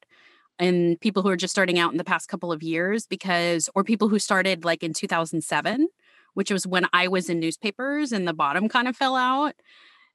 [0.59, 3.83] and people who are just starting out in the past couple of years because, or
[3.83, 5.87] people who started like in 2007,
[6.35, 9.55] which was when I was in newspapers and the bottom kind of fell out.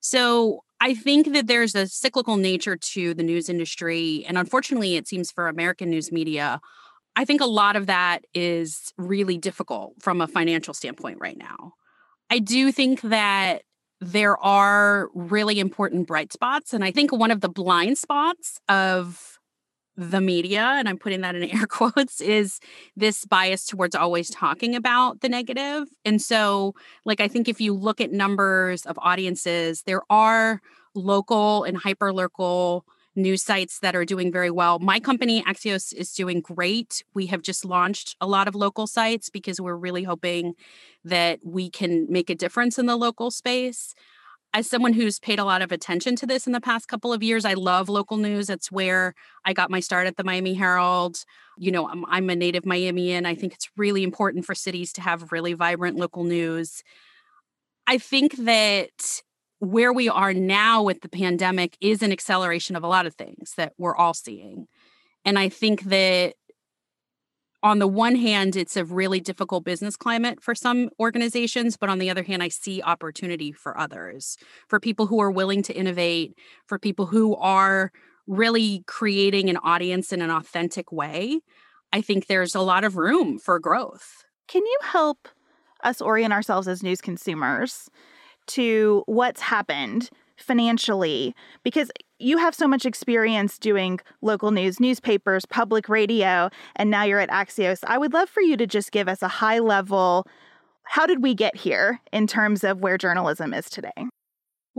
[0.01, 4.25] So I think that there's a cyclical nature to the news industry.
[4.27, 6.61] And unfortunately, it seems for American news media,
[7.21, 11.75] I think a lot of that is really difficult from a financial standpoint right now.
[12.31, 13.65] I do think that
[14.01, 16.73] there are really important bright spots.
[16.73, 19.39] And I think one of the blind spots of
[19.99, 22.59] the media, and I'm putting that in air quotes, is
[22.97, 25.89] this bias towards always talking about the negative.
[26.07, 30.63] And so, like, I think if you look at numbers of audiences, there are
[30.95, 32.87] local and hyper local
[33.17, 34.79] news sites that are doing very well.
[34.79, 37.03] My company, Axios, is doing great.
[37.15, 40.55] We have just launched a lot of local sites because we're really hoping
[41.05, 43.95] that we can make a difference in the local space
[44.53, 47.23] as someone who's paid a lot of attention to this in the past couple of
[47.23, 48.49] years, I love local news.
[48.49, 51.25] That's where I got my start at the Miami Herald.
[51.57, 53.27] You know, I'm, I'm a native Miamian.
[53.27, 56.83] I think it's really important for cities to have really vibrant local news.
[57.87, 59.23] I think that
[59.61, 63.53] where we are now with the pandemic is an acceleration of a lot of things
[63.57, 64.67] that we're all seeing.
[65.25, 66.35] And I think that
[67.63, 71.99] on the one hand, it's a really difficult business climate for some organizations, but on
[71.99, 76.39] the other hand, I see opportunity for others, for people who are willing to innovate,
[76.67, 77.93] for people who are
[78.27, 81.41] really creating an audience in an authentic way.
[81.93, 84.25] I think there's a lot of room for growth.
[84.49, 85.29] Can you help
[85.85, 87.91] us orient ourselves as news consumers
[88.55, 91.35] to what's happened financially?
[91.63, 97.21] Because you have so much experience doing local news, newspapers, public radio, and now you're
[97.21, 97.81] at Axios.
[97.87, 100.27] I would love for you to just give us a high level
[100.91, 104.10] how did we get here in terms of where journalism is today?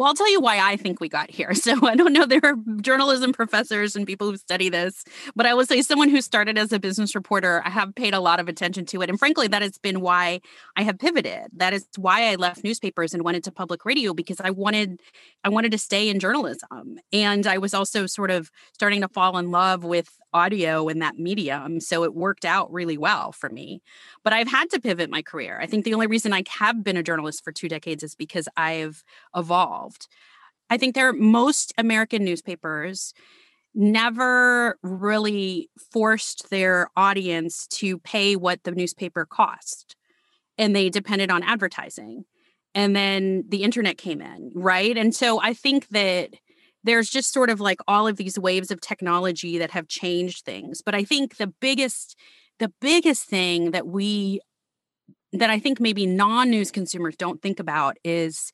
[0.02, 1.54] Well, I'll tell you why I think we got here.
[1.62, 5.04] So I don't know, there are journalism professors and people who study this,
[5.36, 8.20] but I will say, someone who started as a business reporter, I have paid a
[8.20, 9.10] lot of attention to it.
[9.12, 10.42] And frankly, that has been why
[10.76, 11.50] I have pivoted.
[11.56, 15.00] That is why I left newspapers and went into public radio because I wanted,
[15.44, 16.98] I wanted to stay in journalism.
[17.14, 21.18] And I was also sort of starting to fall in love with audio and that
[21.18, 21.80] medium.
[21.80, 23.82] So it worked out really well for me.
[24.24, 25.60] But I've had to pivot my career.
[25.62, 28.48] I think the only reason I have been a journalist for two decades is because
[28.58, 29.04] I've
[29.36, 30.08] evolved.
[30.70, 33.14] I think there most American newspapers
[33.74, 39.96] never really forced their audience to pay what the newspaper cost
[40.58, 42.26] and they depended on advertising
[42.76, 46.32] and then the internet came in right and so i think that
[46.84, 50.82] there's just sort of like all of these waves of technology that have changed things
[50.82, 52.16] but i think the biggest
[52.60, 54.40] the biggest thing that we
[55.34, 58.52] that i think maybe non-news consumers don't think about is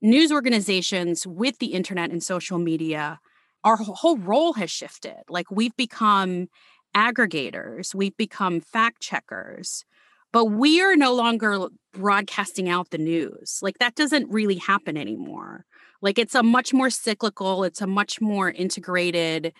[0.00, 3.18] news organizations with the internet and social media
[3.64, 5.16] our whole role has shifted.
[5.28, 6.48] Like we've become
[6.96, 9.84] aggregators we've become fact checkers
[10.32, 13.60] but we are no longer broadcasting out the news.
[13.62, 15.64] Like that doesn't really happen anymore
[16.00, 19.52] like it's a much more cyclical, it's a much more integrated.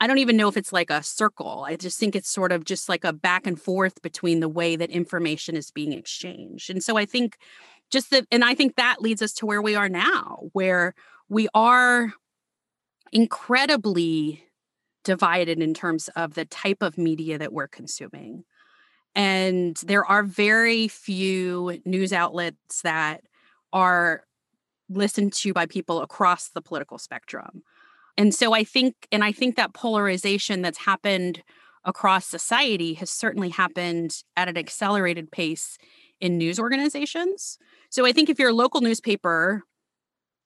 [0.00, 1.64] I don't even know if it's like a circle.
[1.66, 4.76] I just think it's sort of just like a back and forth between the way
[4.76, 6.68] that information is being exchanged.
[6.68, 7.38] And so I think
[7.90, 10.94] just that, and I think that leads us to where we are now, where
[11.28, 12.12] we are
[13.12, 14.44] incredibly
[15.04, 18.44] divided in terms of the type of media that we're consuming.
[19.14, 23.22] And there are very few news outlets that
[23.72, 24.24] are
[24.88, 27.62] listened to by people across the political spectrum.
[28.16, 31.42] And so I think, and I think that polarization that's happened
[31.84, 35.78] across society has certainly happened at an accelerated pace
[36.20, 37.58] in news organizations.
[37.90, 39.62] So I think if you're a local newspaper,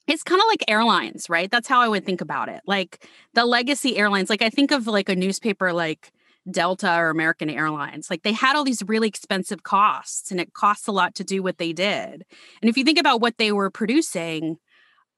[0.06, 1.50] it's kind of like airlines, right?
[1.50, 2.62] That's how I would think about it.
[2.66, 6.10] Like the legacy airlines, like I think of like a newspaper like
[6.50, 8.10] Delta or American Airlines.
[8.10, 11.42] Like they had all these really expensive costs and it costs a lot to do
[11.42, 12.24] what they did.
[12.62, 14.58] And if you think about what they were producing,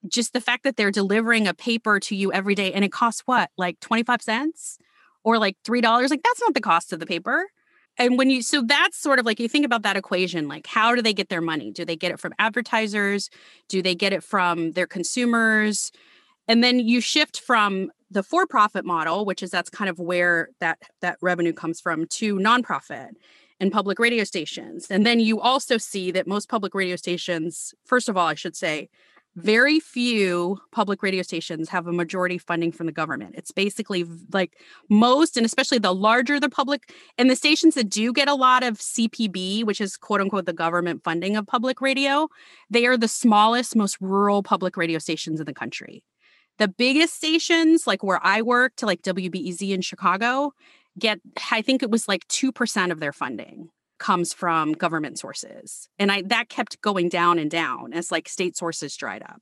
[0.08, 3.22] just the fact that they're delivering a paper to you every day and it costs
[3.26, 4.78] what, like 25 cents
[5.24, 7.46] or like $3, like that's not the cost of the paper.
[7.98, 10.94] And when you, so that's sort of like you think about that equation, like how
[10.94, 11.70] do they get their money?
[11.70, 13.28] Do they get it from advertisers?
[13.68, 15.92] Do they get it from their consumers?
[16.48, 20.78] And then you shift from the for-profit model, which is that's kind of where that
[21.00, 23.10] that revenue comes from, to nonprofit
[23.60, 24.86] and public radio stations.
[24.90, 28.56] And then you also see that most public radio stations, first of all, I should
[28.56, 28.88] say,
[29.36, 33.36] very few public radio stations have a majority funding from the government.
[33.36, 34.56] It's basically like
[34.88, 38.64] most, and especially the larger the public, and the stations that do get a lot
[38.64, 42.28] of CPB, which is quote unquote the government funding of public radio,
[42.70, 46.02] they are the smallest, most rural public radio stations in the country.
[46.58, 50.52] The biggest stations, like where I worked, like WBEZ in Chicago,
[50.98, 51.20] get,
[51.50, 55.88] I think it was like 2% of their funding comes from government sources.
[55.98, 59.40] And I that kept going down and down as like state sources dried up.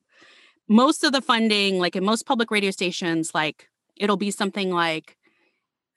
[0.69, 5.17] Most of the funding, like in most public radio stations, like it'll be something like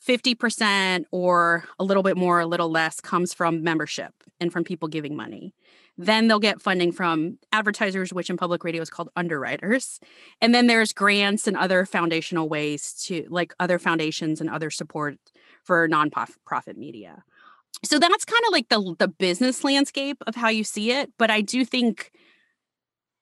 [0.07, 4.88] 50% or a little bit more, a little less comes from membership and from people
[4.88, 5.53] giving money.
[6.06, 9.99] Then they'll get funding from advertisers, which in public radio is called underwriters.
[10.41, 15.18] And then there's grants and other foundational ways to, like other foundations and other support
[15.64, 17.24] for nonprofit media.
[17.84, 21.12] So that's kind of like the the business landscape of how you see it.
[21.18, 22.12] But I do think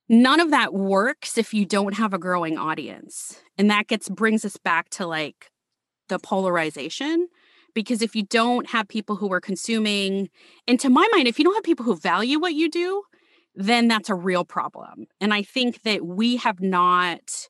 [0.07, 4.43] none of that works if you don't have a growing audience, and that gets brings
[4.45, 5.51] us back to like
[6.07, 7.27] the polarization
[7.73, 10.29] because if you don't have people who are consuming
[10.67, 13.03] and to my mind if you don't have people who value what you do
[13.55, 15.05] then that's a real problem.
[15.19, 17.49] And i think that we have not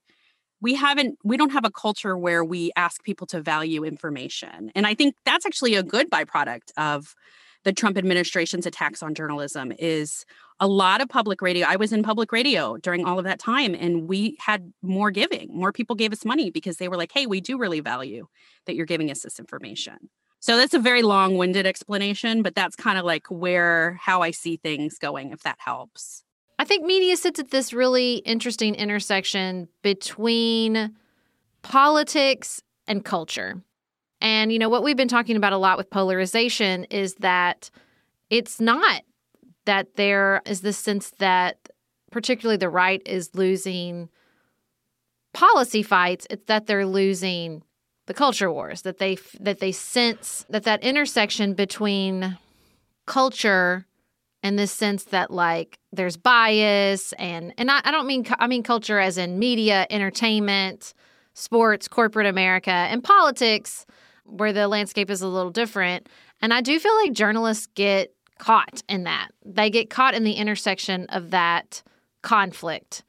[0.62, 4.72] we haven't we don't have a culture where we ask people to value information.
[4.76, 7.14] And i think that's actually a good byproduct of
[7.64, 10.26] the trump administration's attacks on journalism is
[10.60, 11.66] a lot of public radio.
[11.68, 15.50] I was in public radio during all of that time, and we had more giving.
[15.54, 18.28] More people gave us money because they were like, hey, we do really value
[18.66, 20.10] that you're giving us this information.
[20.42, 24.32] So that's a very long winded explanation, but that's kind of like where, how I
[24.32, 26.24] see things going, if that helps.
[26.58, 30.96] I think media sits at this really interesting intersection between
[31.62, 33.62] politics and culture.
[34.22, 37.70] And, you know, what we've been talking about a lot with polarization is that
[38.30, 39.02] it's not
[39.66, 41.70] that there is this sense that
[42.12, 44.10] particularly the right is losing
[45.34, 47.62] policy fights it's that they're losing
[48.08, 52.38] the culture wars that they that they sense that that intersection between
[53.06, 53.86] culture
[54.42, 58.64] and this sense that like there's bias and and I, I don't mean I mean
[58.64, 60.94] culture as in media entertainment
[61.34, 63.86] sports corporate America and politics
[64.26, 66.08] where the landscape is a little different.
[66.42, 69.30] And I do feel like journalists get caught in that.
[69.46, 71.84] They get caught in the intersection of that
[72.24, 73.04] conflict.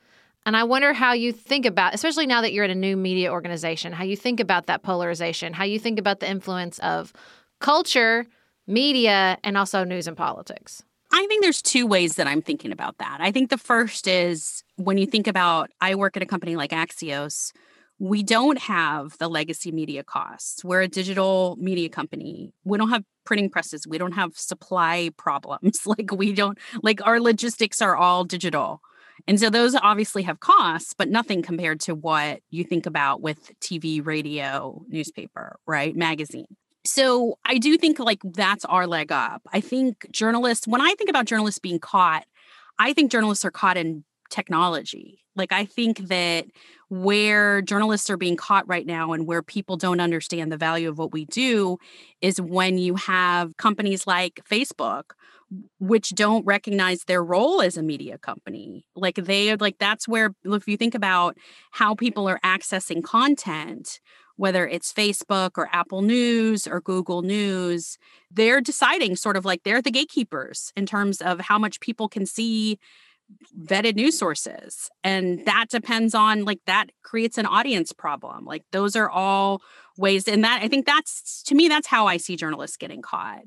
[0.46, 3.30] And I wonder how you think about, especially now that you're in a new media
[3.30, 7.12] organization, how you think about that polarization, how you think about the influence of
[7.60, 8.26] culture,
[8.66, 10.82] media, and also news and politics.
[11.12, 13.18] I think there's two ways that I'm thinking about that.
[13.20, 16.70] I think the first is when you think about, I work at a company like
[16.70, 17.52] Axios,
[17.98, 20.64] we don't have the legacy media costs.
[20.64, 22.54] We're a digital media company.
[22.64, 23.86] We don't have printing presses.
[23.86, 25.82] We don't have supply problems.
[25.86, 28.80] like we don't like our logistics are all digital.
[29.28, 33.52] And so those obviously have costs, but nothing compared to what you think about with
[33.60, 35.94] TV, radio, newspaper, right?
[35.94, 36.46] Magazine.
[36.84, 39.42] So I do think like that's our leg up.
[39.52, 42.24] I think journalists, when I think about journalists being caught,
[42.80, 45.18] I think journalists are caught in technology.
[45.36, 46.46] Like, I think that
[46.88, 50.98] where journalists are being caught right now and where people don't understand the value of
[50.98, 51.78] what we do
[52.20, 55.12] is when you have companies like Facebook
[55.80, 60.32] which don't recognize their role as a media company like they are like that's where
[60.44, 61.36] if you think about
[61.72, 63.98] how people are accessing content
[64.40, 67.98] whether it's Facebook or Apple News or Google News,
[68.30, 72.24] they're deciding sort of like they're the gatekeepers in terms of how much people can
[72.24, 72.78] see
[73.58, 78.96] vetted news sources and that depends on like that creates an audience problem like those
[78.96, 79.60] are all
[79.96, 83.42] ways and that i think that's to me that's how i see journalists getting caught.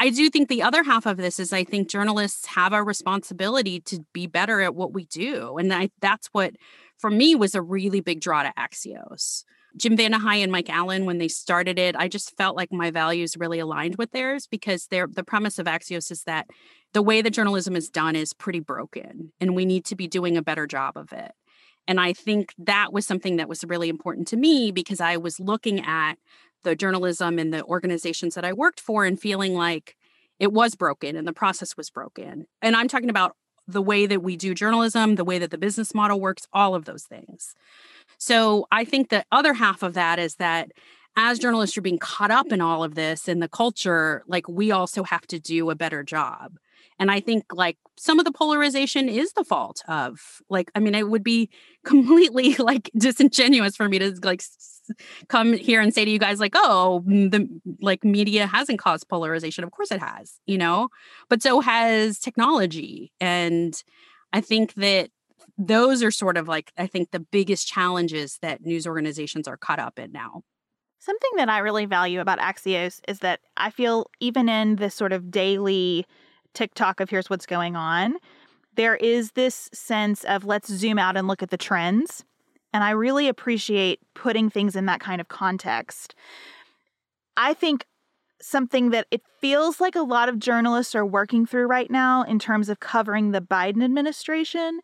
[0.00, 3.80] I do think the other half of this is i think journalists have a responsibility
[3.80, 6.54] to be better at what we do and I, that's what
[6.98, 9.44] for me was a really big draw to axios
[9.78, 13.36] Jim VandeHei and Mike Allen, when they started it, I just felt like my values
[13.36, 16.48] really aligned with theirs because they're, the premise of Axios is that
[16.92, 20.36] the way that journalism is done is pretty broken and we need to be doing
[20.36, 21.32] a better job of it.
[21.86, 25.40] And I think that was something that was really important to me because I was
[25.40, 26.16] looking at
[26.64, 29.96] the journalism and the organizations that I worked for and feeling like
[30.38, 32.46] it was broken and the process was broken.
[32.60, 35.94] And I'm talking about the way that we do journalism, the way that the business
[35.94, 37.54] model works, all of those things.
[38.18, 40.72] So I think the other half of that is that
[41.16, 44.70] as journalists, you're being caught up in all of this in the culture, like we
[44.70, 46.58] also have to do a better job.
[47.00, 50.94] And I think like some of the polarization is the fault of like, I mean,
[50.94, 51.50] it would be
[51.84, 54.42] completely like disingenuous for me to like
[55.28, 57.48] come here and say to you guys like, oh, the
[57.80, 59.64] like media hasn't caused polarization.
[59.64, 60.88] Of course it has, you know,
[61.28, 63.12] but so has technology.
[63.20, 63.80] And
[64.32, 65.10] I think that
[65.56, 69.78] those are sort of like, I think the biggest challenges that news organizations are caught
[69.78, 70.42] up in now.
[70.98, 75.12] Something that I really value about Axios is that I feel even in this sort
[75.12, 76.04] of daily
[76.54, 78.16] tick-tock of here's what's going on,
[78.74, 82.24] there is this sense of let's zoom out and look at the trends.
[82.72, 86.14] And I really appreciate putting things in that kind of context.
[87.36, 87.86] I think
[88.40, 92.38] something that it feels like a lot of journalists are working through right now in
[92.38, 94.80] terms of covering the Biden administration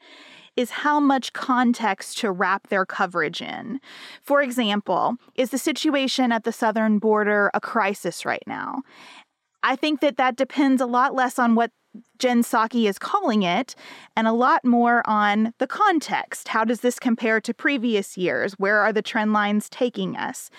[0.57, 3.81] is how much context to wrap their coverage in.
[4.23, 8.83] For example, is the situation at the southern border a crisis right now?
[9.63, 11.71] I think that that depends a lot less on what
[12.19, 13.75] Jen Psaki is calling it,
[14.17, 16.49] and a lot more on the context.
[16.49, 18.55] How does this compare to previous years?
[18.55, 20.51] Where are the trend lines taking us?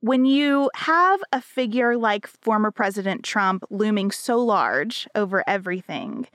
[0.00, 6.26] When you have a figure like former President Trump looming so large over everything,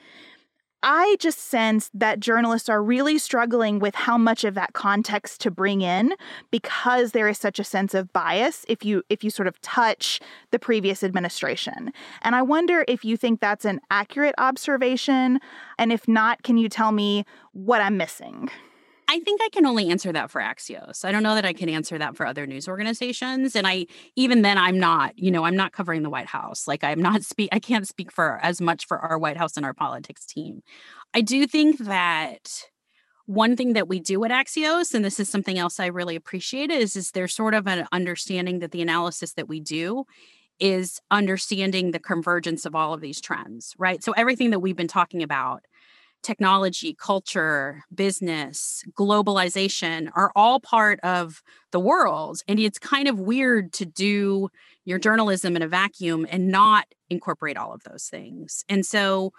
[0.84, 5.52] I just sense that journalists are really struggling with how much of that context to
[5.52, 6.14] bring in
[6.52, 10.20] because there is such a sense of bias if you if you sort of touch
[10.52, 11.92] the previous administration.
[12.22, 15.40] And I wonder if you think that's an accurate observation
[15.80, 18.50] and if not can you tell me what I'm missing?
[19.10, 21.06] I think I can only answer that for Axios.
[21.06, 23.56] I don't know that I can answer that for other news organizations.
[23.56, 23.88] And I,
[24.18, 26.68] even then, I'm not, you know, I'm not covering the White House.
[26.68, 29.66] Like I'm not speak, I can't speak for as much for our White House and
[29.66, 30.62] our politics team.
[31.14, 32.64] I do think that
[33.28, 36.72] one thing that we do at Axios, and this is something else I really appreciate,
[36.72, 40.06] is is there's sort of an understanding that the analysis that we do
[40.60, 44.04] is understanding the convergence of all of these trends, right?
[44.04, 45.64] So everything that we've been talking about
[46.24, 51.42] technology, culture, business, globalization are all part of
[51.72, 52.42] the world.
[52.48, 54.50] And it's kind of weird to do
[54.86, 58.64] your journalism in a vacuum and not incorporate all of those things.
[58.68, 59.32] And so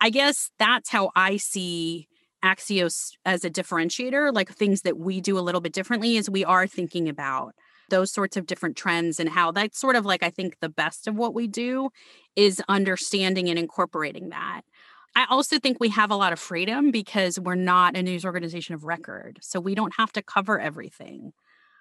[0.00, 2.08] I guess that's how I see
[2.44, 6.44] Axios as a differentiator, like things that we do a little bit differently is we
[6.44, 7.54] are thinking about
[7.88, 11.06] those sorts of different trends and how that's sort of like I think the best
[11.06, 11.90] of what we do
[12.34, 14.62] is understanding and incorporating that.
[15.16, 18.74] I also think we have a lot of freedom because we're not a news organization
[18.74, 19.38] of record.
[19.40, 21.32] So we don't have to cover everything.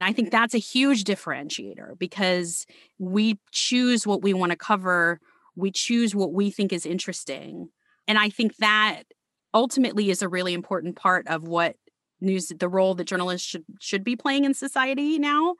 [0.01, 0.37] I think mm-hmm.
[0.37, 2.65] that's a huge differentiator because
[2.97, 5.19] we choose what we want to cover,
[5.55, 7.69] we choose what we think is interesting.
[8.07, 9.03] And I think that
[9.53, 11.75] ultimately is a really important part of what
[12.21, 15.55] news the role that journalists should should be playing in society now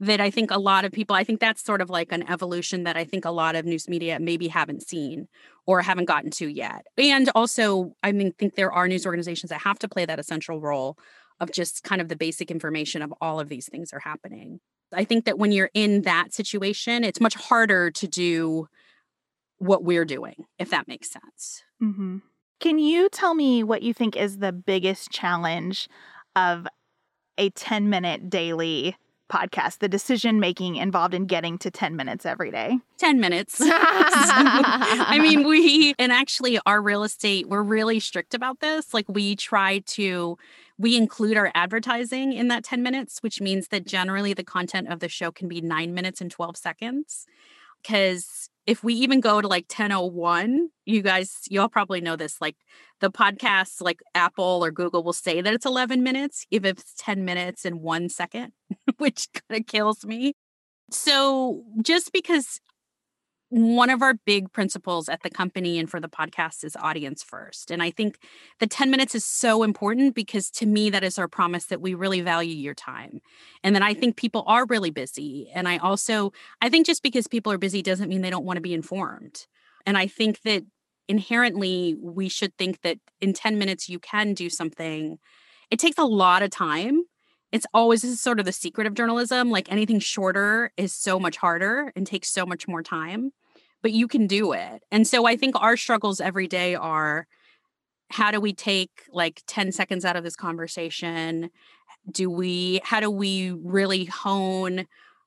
[0.00, 2.84] that I think a lot of people, I think that's sort of like an evolution
[2.84, 5.28] that I think a lot of news media maybe haven't seen
[5.66, 6.86] or haven't gotten to yet.
[6.96, 10.58] And also, I mean, think there are news organizations that have to play that essential
[10.58, 10.96] role
[11.38, 14.60] of just kind of the basic information of all of these things are happening.
[14.92, 18.68] I think that when you're in that situation, it's much harder to do
[19.58, 21.62] what we're doing, if that makes sense.
[21.82, 22.18] Mm-hmm.
[22.58, 25.88] Can you tell me what you think is the biggest challenge
[26.34, 26.66] of
[27.38, 28.96] a 10 minute daily
[29.30, 32.78] podcast, the decision making involved in getting to 10 minutes every day?
[32.98, 33.58] 10 minutes.
[33.62, 38.92] I mean, we, and actually, our real estate, we're really strict about this.
[38.92, 40.36] Like, we try to,
[40.78, 45.00] we include our advertising in that 10 minutes, which means that generally the content of
[45.00, 47.26] the show can be nine minutes and 12 seconds.
[47.82, 52.56] Because if we even go to like 1001 you guys y'all probably know this like
[53.00, 57.24] the podcasts like apple or google will say that it's 11 minutes if it's 10
[57.24, 58.52] minutes and one second
[58.98, 60.34] which kind of kills me.
[60.90, 62.60] So just because
[63.50, 67.72] one of our big principles at the company and for the podcast is audience first.
[67.72, 68.18] And I think
[68.60, 71.94] the 10 minutes is so important because to me, that is our promise that we
[71.94, 73.20] really value your time.
[73.64, 73.98] And that I mm.
[73.98, 75.50] think people are really busy.
[75.52, 76.32] And I also,
[76.62, 79.46] I think just because people are busy doesn't mean they don't want to be informed.
[79.84, 80.62] And I think that
[81.08, 85.18] inherently we should think that in 10 minutes you can do something.
[85.72, 87.02] It takes a lot of time.
[87.50, 89.50] It's always this is sort of the secret of journalism.
[89.50, 93.32] Like anything shorter is so much harder and takes so much more time
[93.82, 94.82] but you can do it.
[94.90, 97.26] And so I think our struggles every day are
[98.10, 101.50] how do we take like 10 seconds out of this conversation?
[102.10, 104.86] Do we, how do we really hone?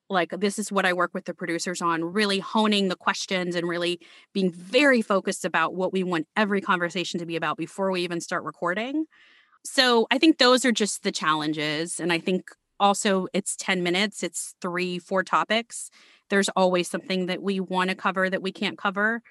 [0.10, 3.68] Like, this is what I work with the producers on really honing the questions and
[3.68, 4.00] really
[4.34, 8.20] being very focused about what we want every conversation to be about before we even
[8.20, 9.06] start recording.
[9.64, 12.02] So I think those are just the challenges.
[12.02, 12.50] And I think
[12.82, 15.90] also it's 10 minutes, it's three, four topics
[16.34, 19.22] there's always something that we want to cover that we can't cover.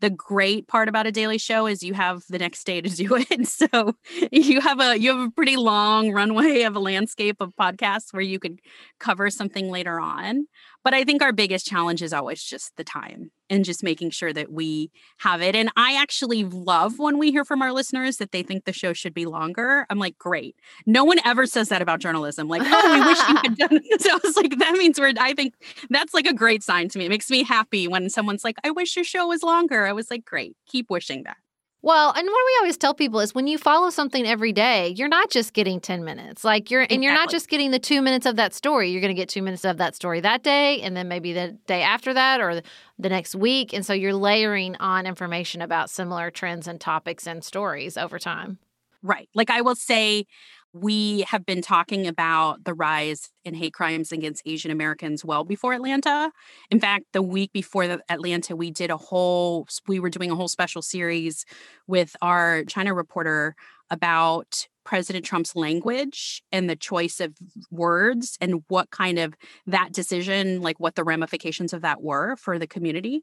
[0.00, 3.16] The great part about a daily show is you have the next day to do
[3.16, 3.48] it.
[3.48, 3.96] So
[4.30, 8.22] you have a you have a pretty long runway of a landscape of podcasts where
[8.22, 8.60] you could
[9.00, 10.46] cover something later on.
[10.84, 14.32] But I think our biggest challenge is always just the time and just making sure
[14.32, 15.54] that we have it.
[15.54, 18.92] And I actually love when we hear from our listeners that they think the show
[18.92, 19.86] should be longer.
[19.90, 20.56] I'm like, great.
[20.86, 22.48] No one ever says that about journalism.
[22.48, 24.02] Like, oh, we wish you had done this.
[24.04, 25.54] So I was like, that means we're, I think
[25.90, 27.06] that's like a great sign to me.
[27.06, 29.86] It makes me happy when someone's like, I wish your show was longer.
[29.86, 30.56] I was like, great.
[30.66, 31.36] Keep wishing that.
[31.84, 35.08] Well, and what we always tell people is when you follow something every day, you're
[35.08, 36.44] not just getting 10 minutes.
[36.44, 36.94] Like you're exactly.
[36.94, 38.90] and you're not just getting the 2 minutes of that story.
[38.90, 41.58] You're going to get 2 minutes of that story that day and then maybe the
[41.66, 42.62] day after that or
[42.98, 47.42] the next week and so you're layering on information about similar trends and topics and
[47.42, 48.58] stories over time.
[49.02, 49.28] Right.
[49.34, 50.26] Like I will say
[50.72, 55.74] we have been talking about the rise in hate crimes against Asian Americans well before
[55.74, 56.30] Atlanta.
[56.70, 60.34] In fact, the week before the Atlanta, we did a whole, we were doing a
[60.34, 61.44] whole special series
[61.86, 63.54] with our China reporter
[63.90, 67.34] about President Trump's language and the choice of
[67.70, 69.34] words and what kind of
[69.66, 73.22] that decision, like what the ramifications of that were for the community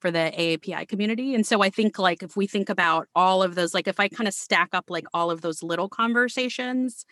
[0.00, 1.34] for the AAPI community.
[1.34, 4.08] And so I think like if we think about all of those, like if I
[4.08, 7.04] kind of stack up like all of those little conversations,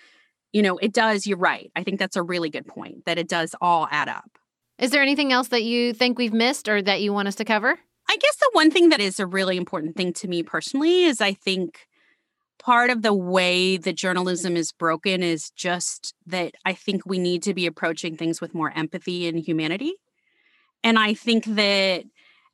[0.52, 1.70] you know, it does, you're right.
[1.76, 4.30] I think that's a really good point that it does all add up.
[4.78, 7.44] Is there anything else that you think we've missed or that you want us to
[7.44, 7.78] cover?
[8.08, 11.20] I guess the one thing that is a really important thing to me personally is
[11.20, 11.86] I think
[12.58, 17.42] part of the way that journalism is broken is just that I think we need
[17.44, 19.94] to be approaching things with more empathy and humanity.
[20.82, 22.04] And I think that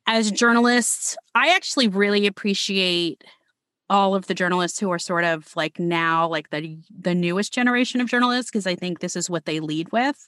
[0.07, 3.23] as journalists, I actually really appreciate
[3.89, 8.01] all of the journalists who are sort of like now like the the newest generation
[8.01, 10.27] of journalists because I think this is what they lead with.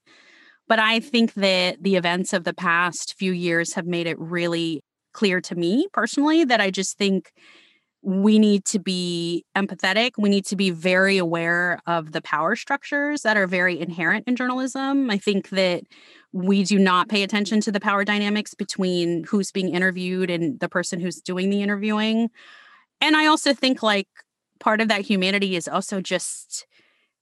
[0.67, 4.83] But I think that the events of the past few years have made it really
[5.13, 7.31] clear to me personally that I just think
[8.01, 10.11] we need to be empathetic.
[10.17, 14.35] We need to be very aware of the power structures that are very inherent in
[14.35, 15.09] journalism.
[15.09, 15.83] I think that
[16.31, 20.69] we do not pay attention to the power dynamics between who's being interviewed and the
[20.69, 22.29] person who's doing the interviewing.
[23.01, 24.07] And I also think like
[24.59, 26.65] part of that humanity is also just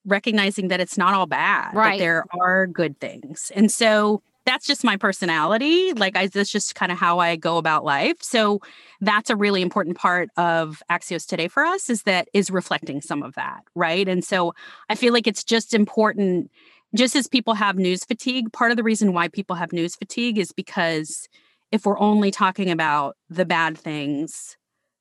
[0.05, 1.97] recognizing that it's not all bad, right.
[1.97, 3.51] that there are good things.
[3.55, 5.93] And so that's just my personality.
[5.93, 8.17] Like I that's just kind of how I go about life.
[8.21, 8.61] So
[9.01, 13.23] that's a really important part of Axios today for us is that is reflecting some
[13.23, 14.07] of that, right?
[14.07, 14.53] And so
[14.89, 16.51] I feel like it's just important
[16.95, 20.37] just as people have news fatigue, part of the reason why people have news fatigue
[20.37, 21.27] is because
[21.71, 24.55] if we're only talking about the bad things,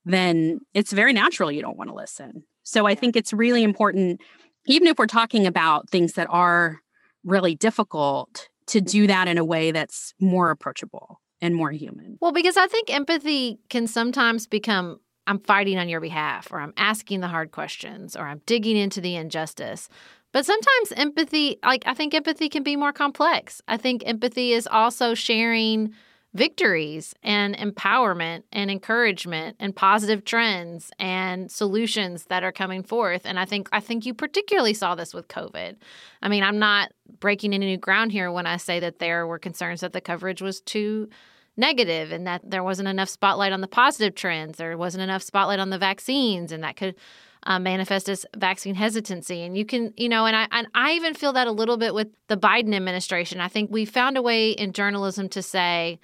[0.04, 2.42] then it's very natural you don't want to listen.
[2.64, 4.20] So I think it's really important,
[4.66, 6.80] even if we're talking about things that are
[7.22, 12.18] really difficult, to do that in a way that's more approachable and more human.
[12.20, 16.74] Well, because I think empathy can sometimes become I'm fighting on your behalf, or I'm
[16.76, 19.88] asking the hard questions, or I'm digging into the injustice.
[20.32, 23.62] But sometimes empathy, like I think empathy can be more complex.
[23.68, 25.94] I think empathy is also sharing
[26.34, 33.38] victories and empowerment and encouragement and positive trends and solutions that are coming forth and
[33.38, 35.76] i think i think you particularly saw this with covid
[36.22, 39.38] i mean i'm not breaking any new ground here when i say that there were
[39.38, 41.08] concerns that the coverage was too
[41.56, 45.60] negative and that there wasn't enough spotlight on the positive trends there wasn't enough spotlight
[45.60, 46.96] on the vaccines and that could
[47.46, 49.42] uh, manifest as vaccine hesitancy.
[49.42, 51.94] And you can, you know, and I and I even feel that a little bit
[51.94, 53.38] with the Biden administration.
[53.38, 56.00] I think we found a way in journalism to say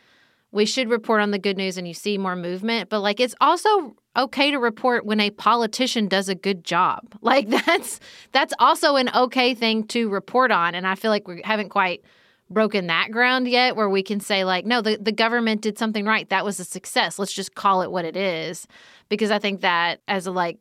[0.53, 3.35] we should report on the good news and you see more movement, but like it's
[3.41, 7.01] also okay to report when a politician does a good job.
[7.23, 8.01] Like that's
[8.33, 10.75] that's also an okay thing to report on.
[10.75, 12.03] And I feel like we haven't quite
[12.51, 16.05] broken that ground yet where we can say like no the, the government did something
[16.05, 18.67] right that was a success let's just call it what it is
[19.09, 20.59] because i think that as a like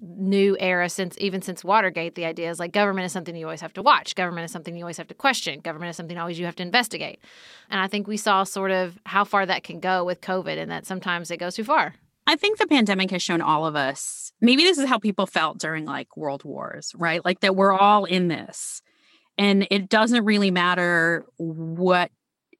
[0.00, 2.14] new era since even since Watergate.
[2.14, 4.14] The idea is like government is something you always have to watch.
[4.14, 5.60] Government is something you always have to question.
[5.60, 7.20] Government is something always you have to investigate.
[7.70, 10.70] And I think we saw sort of how far that can go with COVID and
[10.70, 11.94] that sometimes it goes too far.
[12.26, 15.58] I think the pandemic has shown all of us, maybe this is how people felt
[15.58, 17.24] during like world wars, right?
[17.24, 18.82] Like that we're all in this.
[19.38, 22.10] And it doesn't really matter what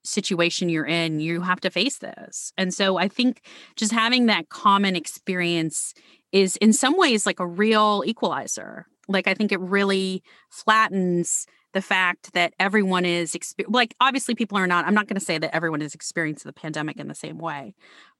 [0.03, 2.53] situation you're in, you have to face this.
[2.57, 3.41] And so I think
[3.75, 5.93] just having that common experience
[6.31, 8.85] is in some ways like a real equalizer.
[9.07, 14.57] Like I think it really flattens the fact that everyone is exper- like obviously people
[14.57, 17.15] are not I'm not going to say that everyone is experiencing the pandemic in the
[17.15, 17.75] same way.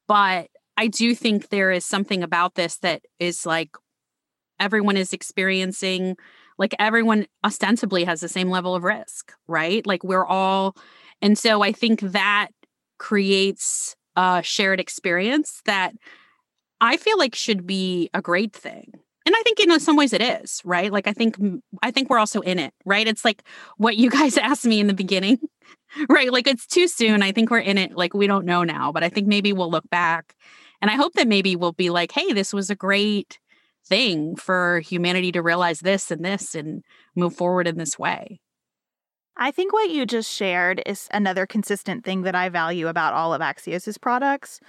[0.07, 3.71] But I do think there is something about this that is like
[4.59, 6.15] everyone is experiencing
[6.57, 9.85] like everyone ostensibly has the same level of risk, right?
[9.87, 10.75] Like we're all
[11.21, 12.49] and so I think that
[12.97, 15.93] creates a shared experience that
[16.81, 18.93] I feel like should be a great thing.
[19.25, 20.91] And I think in uh, some ways it is, right?
[20.91, 21.37] Like I think
[21.83, 23.07] I think we're also in it, right?
[23.07, 23.43] It's like
[23.77, 25.39] what you guys asked me in the beginning,
[26.09, 26.31] right?
[26.31, 27.21] Like it's too soon.
[27.21, 29.71] I think we're in it like we don't know now, but I think maybe we'll
[29.71, 30.35] look back
[30.81, 33.39] and I hope that maybe we'll be like, "Hey, this was a great
[33.85, 36.83] thing for humanity to realize this and this and
[37.15, 38.39] move forward in this way."
[39.41, 43.33] I think what you just shared is another consistent thing that I value about all
[43.33, 44.59] of Axios's products,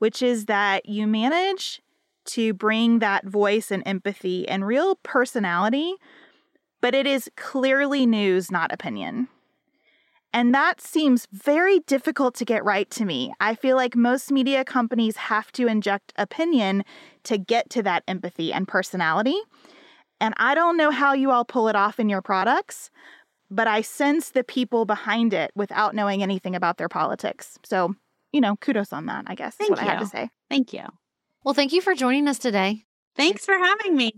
[0.00, 1.80] which is that you manage
[2.26, 5.94] to bring that voice and empathy and real personality,
[6.82, 9.28] but it is clearly news, not opinion.
[10.34, 13.32] And that seems very difficult to get right to me.
[13.40, 16.84] I feel like most media companies have to inject opinion
[17.24, 19.40] to get to that empathy and personality.
[20.20, 22.90] And I don't know how you all pull it off in your products,
[23.50, 27.58] but I sense the people behind it without knowing anything about their politics.
[27.64, 27.94] So,
[28.32, 29.88] you know, kudos on that, I guess Thank is what you.
[29.88, 30.30] I had to say.
[30.50, 30.84] Thank you.
[31.44, 32.84] Well, thank you for joining us today.
[33.16, 34.12] Thanks for having me.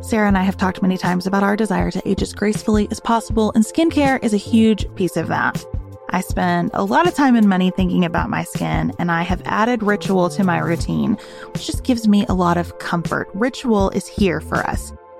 [0.00, 3.00] Sarah and I have talked many times about our desire to age as gracefully as
[3.00, 5.64] possible, and skincare is a huge piece of that.
[6.10, 9.40] I spend a lot of time and money thinking about my skin, and I have
[9.46, 11.16] added Ritual to my routine,
[11.52, 13.30] which just gives me a lot of comfort.
[13.32, 14.92] Ritual is here for us.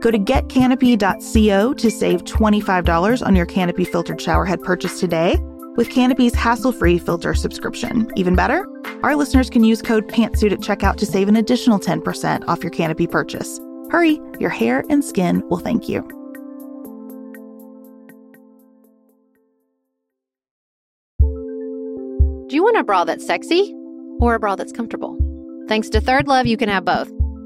[0.00, 5.36] Go to getcanopy.co to save $25 on your Canopy filtered showerhead purchase today
[5.76, 8.10] with Canopy's hassle free filter subscription.
[8.16, 8.66] Even better,
[9.02, 12.70] our listeners can use code PANTSUIT at checkout to save an additional 10% off your
[12.70, 13.60] Canopy purchase.
[13.90, 16.00] Hurry, your hair and skin will thank you.
[22.48, 23.74] Do you want a bra that's sexy
[24.18, 25.16] or a bra that's comfortable?
[25.68, 27.19] Thanks to Third Love, you can have both.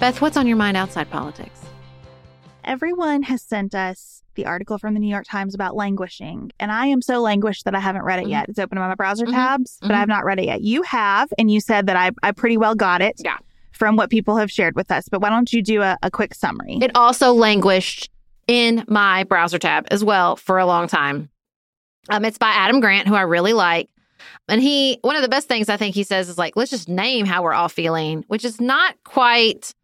[0.00, 1.60] Beth, what's on your mind outside politics?
[2.64, 6.86] Everyone has sent us the article from the New York Times about languishing, and I
[6.86, 8.30] am so languished that I haven't read it Mhm.
[8.30, 8.48] yet.
[8.48, 9.32] It's open on my browser Mhm.
[9.32, 9.94] tabs, but Mhm.
[9.94, 10.62] I have not read it yet.
[10.62, 13.36] You have, and you said that I, I pretty well got it Yeah.
[13.72, 15.08] from what people have shared with us.
[15.10, 16.78] But why don't you do a, a quick summary?
[16.80, 18.08] It also languished
[18.46, 21.28] in my browser tab as well for a long time.
[22.08, 23.88] Um, it's by Adam Grant, who I really like.
[24.48, 26.88] And he, one of the best things I think he says is like, let's just
[26.88, 29.74] name how we're all feeling, which is not quite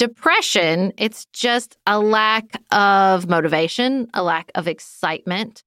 [0.00, 0.94] depression.
[0.96, 5.62] It's just a lack of motivation, a lack of excitement.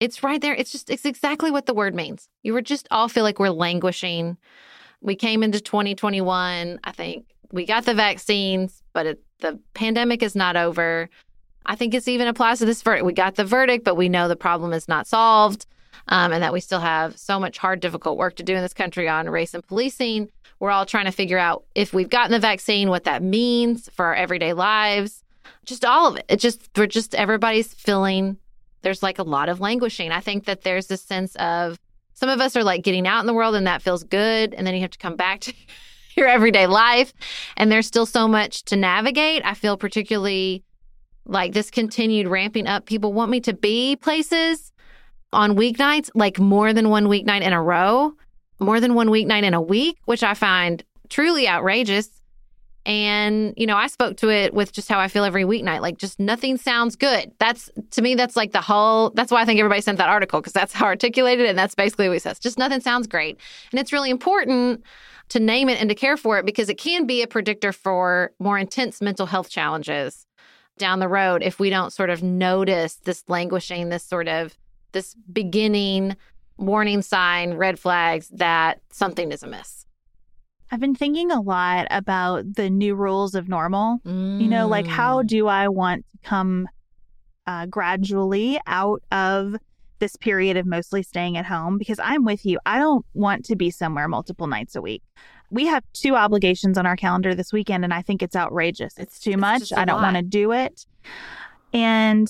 [0.00, 0.54] It's right there.
[0.54, 2.28] It's just, it's exactly what the word means.
[2.42, 4.36] You were just all feel like we're languishing.
[5.00, 6.80] We came into 2021.
[6.82, 11.08] I think we got the vaccines, but it, the pandemic is not over.
[11.64, 13.06] I think it's even applies to this verdict.
[13.06, 15.64] We got the verdict, but we know the problem is not solved.
[16.08, 18.74] Um, and that we still have so much hard, difficult work to do in this
[18.74, 20.30] country on race and policing.
[20.58, 24.06] We're all trying to figure out if we've gotten the vaccine, what that means for
[24.06, 25.22] our everyday lives,
[25.64, 26.24] just all of it.
[26.28, 28.36] It just, we're just, everybody's feeling
[28.82, 30.10] there's like a lot of languishing.
[30.10, 31.78] I think that there's this sense of
[32.14, 34.54] some of us are like getting out in the world and that feels good.
[34.54, 35.54] And then you have to come back to
[36.16, 37.12] your everyday life.
[37.56, 39.42] And there's still so much to navigate.
[39.44, 40.62] I feel particularly
[41.24, 42.86] like this continued ramping up.
[42.86, 44.69] People want me to be places
[45.32, 48.12] on weeknights, like more than one weeknight in a row,
[48.58, 52.08] more than one weeknight in a week, which I find truly outrageous.
[52.86, 55.82] And, you know, I spoke to it with just how I feel every weeknight.
[55.82, 57.30] Like, just nothing sounds good.
[57.38, 60.40] That's, to me, that's like the whole, that's why I think everybody sent that article,
[60.40, 62.38] because that's how articulated And that's basically what he says.
[62.38, 63.38] Just nothing sounds great.
[63.70, 64.82] And it's really important
[65.28, 68.32] to name it and to care for it because it can be a predictor for
[68.38, 70.26] more intense mental health challenges
[70.78, 74.56] down the road if we don't sort of notice this languishing, this sort of
[74.92, 76.16] this beginning
[76.56, 79.86] warning sign, red flags that something is amiss.
[80.70, 83.98] I've been thinking a lot about the new rules of normal.
[84.06, 84.40] Mm.
[84.40, 85.26] You know, like how mm.
[85.26, 86.68] do I want to come
[87.46, 89.56] uh, gradually out of
[89.98, 91.76] this period of mostly staying at home?
[91.76, 92.58] Because I'm with you.
[92.66, 95.02] I don't want to be somewhere multiple nights a week.
[95.50, 98.96] We have two obligations on our calendar this weekend, and I think it's outrageous.
[98.96, 99.72] It's too it's much.
[99.72, 100.86] I don't want to do it.
[101.72, 102.28] And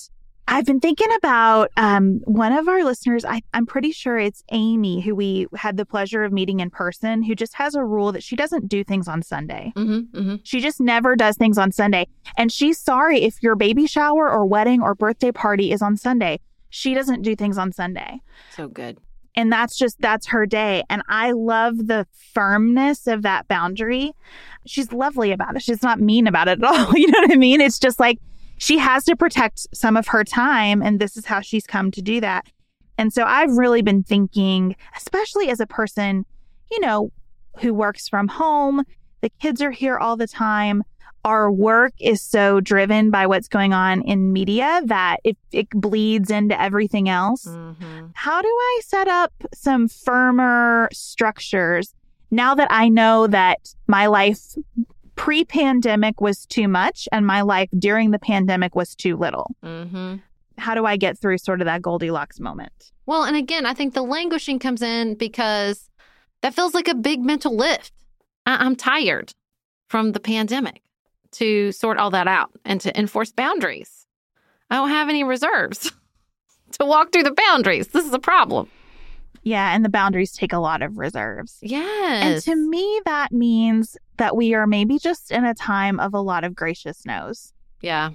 [0.51, 3.23] I've been thinking about um, one of our listeners.
[3.23, 7.23] I, am pretty sure it's Amy, who we had the pleasure of meeting in person,
[7.23, 9.71] who just has a rule that she doesn't do things on Sunday.
[9.77, 10.35] Mm-hmm, mm-hmm.
[10.43, 12.05] She just never does things on Sunday.
[12.35, 16.41] And she's sorry if your baby shower or wedding or birthday party is on Sunday.
[16.69, 18.19] She doesn't do things on Sunday.
[18.53, 18.97] So good.
[19.35, 20.83] And that's just, that's her day.
[20.89, 24.11] And I love the firmness of that boundary.
[24.65, 25.61] She's lovely about it.
[25.61, 26.93] She's not mean about it at all.
[26.97, 27.61] You know what I mean?
[27.61, 28.19] It's just like,
[28.61, 30.83] she has to protect some of her time.
[30.83, 32.45] And this is how she's come to do that.
[32.95, 36.27] And so I've really been thinking, especially as a person,
[36.69, 37.11] you know,
[37.61, 38.83] who works from home,
[39.21, 40.83] the kids are here all the time.
[41.25, 46.29] Our work is so driven by what's going on in media that it, it bleeds
[46.29, 47.45] into everything else.
[47.45, 48.07] Mm-hmm.
[48.13, 51.95] How do I set up some firmer structures
[52.29, 54.55] now that I know that my life
[55.15, 59.55] pre pandemic was too much and my life during the pandemic was too little.
[59.63, 60.15] Mm-hmm.
[60.57, 62.91] How do I get through sort of that Goldilocks moment?
[63.05, 65.89] Well, and again, I think the languishing comes in because
[66.41, 67.93] that feels like a big mental lift.
[68.45, 69.33] I- I'm tired
[69.89, 70.81] from the pandemic
[71.33, 74.05] to sort all that out and to enforce boundaries.
[74.69, 75.91] I don't have any reserves
[76.79, 77.89] to walk through the boundaries.
[77.89, 78.69] This is a problem.
[79.43, 81.57] Yeah, and the boundaries take a lot of reserves.
[81.61, 82.23] Yes.
[82.23, 86.21] And to me, that means that we are maybe just in a time of a
[86.21, 87.53] lot of gracious no's.
[87.81, 88.11] Yeah.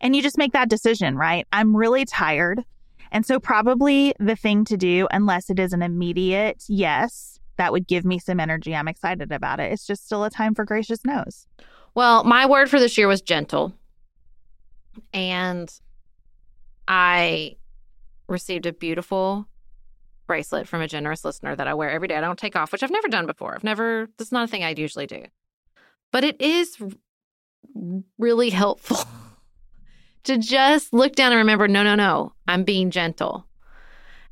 [0.00, 1.46] And you just make that decision, right?
[1.52, 2.62] I'm really tired.
[3.10, 7.86] And so, probably the thing to do, unless it is an immediate yes, that would
[7.86, 8.74] give me some energy.
[8.74, 9.72] I'm excited about it.
[9.72, 11.46] It's just still a time for gracious no's.
[11.94, 13.72] Well, my word for this year was gentle.
[15.12, 15.72] And
[16.88, 17.56] I
[18.26, 19.46] received a beautiful
[20.26, 22.16] bracelet from a generous listener that I wear every day.
[22.16, 23.54] I don't take off, which I've never done before.
[23.54, 25.24] I've never, that's not a thing I'd usually do.
[26.12, 26.76] But it is
[28.18, 28.98] really helpful
[30.24, 33.46] to just look down and remember no, no, no, I'm being gentle.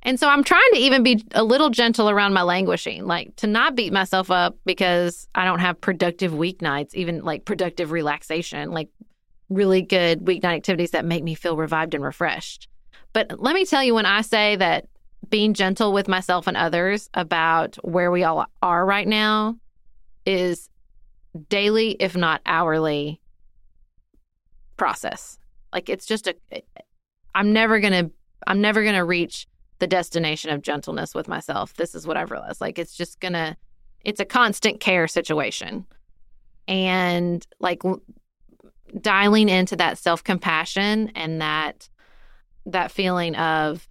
[0.04, 3.46] And so I'm trying to even be a little gentle around my languishing, like to
[3.46, 8.88] not beat myself up because I don't have productive weeknights, even like productive relaxation, like
[9.48, 12.68] really good weeknight activities that make me feel revived and refreshed.
[13.12, 14.86] But let me tell you, when I say that
[15.28, 19.56] being gentle with myself and others about where we all are right now
[20.26, 20.68] is
[21.48, 23.20] daily, if not hourly,
[24.76, 25.38] process.
[25.72, 26.34] Like it's just a,
[27.34, 28.10] I'm never gonna,
[28.46, 29.46] I'm never gonna reach
[29.78, 31.74] the destination of gentleness with myself.
[31.74, 32.60] This is what I've realized.
[32.60, 33.56] Like it's just gonna,
[34.04, 35.86] it's a constant care situation,
[36.68, 37.82] and like
[39.00, 41.88] dialing into that self compassion and that
[42.66, 43.88] that feeling of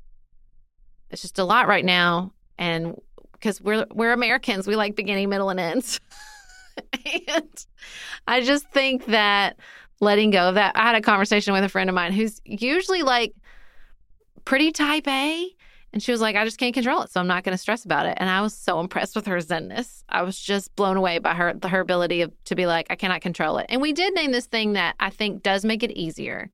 [1.12, 2.32] it's just a lot right now.
[2.58, 3.00] And
[3.34, 6.00] because we're we're Americans, we like beginning, middle, and ends.
[7.28, 7.66] and
[8.28, 9.58] I just think that
[10.00, 10.76] letting go of that.
[10.76, 13.34] I had a conversation with a friend of mine who's usually like
[14.46, 15.48] pretty type A.
[15.94, 17.12] And she was like, I just can't control it.
[17.12, 18.18] So I'm not going to stress about it.
[18.18, 20.04] And I was so impressed with her zenness.
[20.08, 23.20] I was just blown away by her, her ability of, to be like, I cannot
[23.20, 23.66] control it.
[23.68, 26.50] And we did name this thing that I think does make it easier,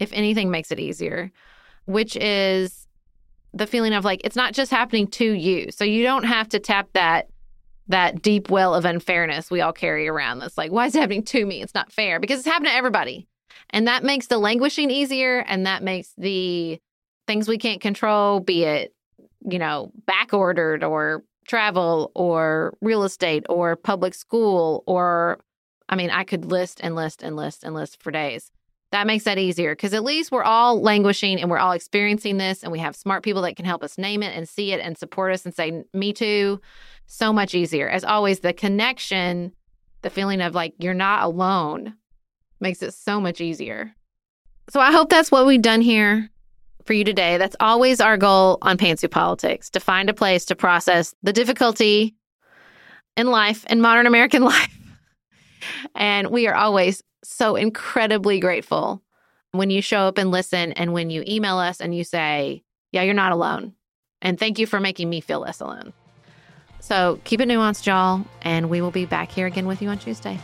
[0.00, 1.30] if anything makes it easier,
[1.86, 2.88] which is
[3.52, 5.70] the feeling of like it's not just happening to you.
[5.70, 7.28] So you don't have to tap that
[7.88, 10.38] that deep well of unfairness we all carry around.
[10.38, 11.60] That's like, why is it happening to me?
[11.60, 13.26] It's not fair because it's happening to everybody.
[13.70, 16.80] And that makes the languishing easier and that makes the
[17.26, 18.94] things we can't control, be it
[19.48, 25.40] you know, back ordered or travel or real estate or public school or
[25.88, 28.52] I mean, I could list and list and list and list for days.
[28.92, 32.62] That makes that easier because at least we're all languishing and we're all experiencing this
[32.62, 34.98] and we have smart people that can help us name it and see it and
[34.98, 36.60] support us and say, me too.
[37.06, 37.88] So much easier.
[37.88, 39.52] As always, the connection,
[40.02, 41.94] the feeling of like you're not alone
[42.60, 43.94] makes it so much easier.
[44.70, 46.30] So I hope that's what we've done here
[46.84, 47.36] for you today.
[47.36, 52.16] That's always our goal on Pantsuit Politics to find a place to process the difficulty
[53.16, 54.76] in life, in modern American life.
[55.94, 59.02] And we are always so incredibly grateful
[59.52, 62.62] when you show up and listen and when you email us and you say,
[62.92, 63.74] Yeah, you're not alone.
[64.22, 65.92] And thank you for making me feel less alone.
[66.80, 68.24] So keep it nuanced, y'all.
[68.42, 70.38] And we will be back here again with you on Tuesday.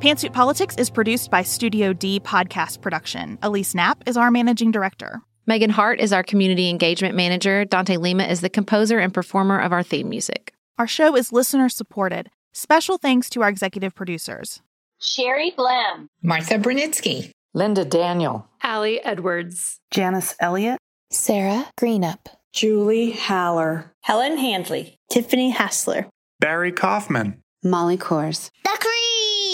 [0.00, 3.36] Pantsuit Politics is produced by Studio D Podcast Production.
[3.42, 5.22] Elise Knapp is our managing director.
[5.44, 7.64] Megan Hart is our community engagement manager.
[7.64, 10.54] Dante Lima is the composer and performer of our theme music.
[10.78, 12.30] Our show is listener supported.
[12.52, 14.62] Special thanks to our executive producers
[15.00, 20.78] Sherry Blam, Martha Brunitsky, Linda Daniel, Allie Edwards, Janice Elliott,
[21.10, 26.06] Sarah Greenup, Julie Haller, Helen Handley, Tiffany Hassler,
[26.38, 28.50] Barry Kaufman, Molly Kors.
[28.62, 28.78] The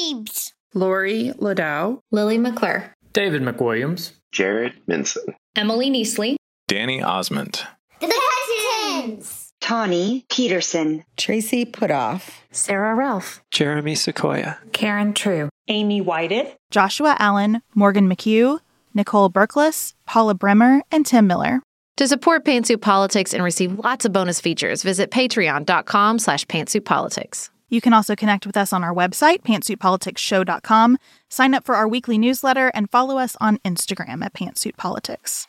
[0.04, 0.52] Creeps!
[0.74, 6.36] Lori Ladow, Lily McClure, David McWilliams, Jared Minson, Emily Neasley,
[6.68, 7.66] Danny Osmond,
[8.00, 17.16] The Cousins, Tawny Peterson, Tracy Putoff, Sarah Ralph, Jeremy Sequoia, Karen True, Amy Whited, Joshua
[17.18, 18.60] Allen, Morgan McHugh,
[18.92, 21.62] Nicole Berkless, Paula Bremer, and Tim Miller.
[21.96, 27.48] To support Pantsuit Politics and receive lots of bonus features, visit patreon.com slash pantsuitpolitics.
[27.74, 30.96] You can also connect with us on our website, pantsuitpoliticsshow.com,
[31.28, 35.48] sign up for our weekly newsletter, and follow us on Instagram at pantsuitpolitics.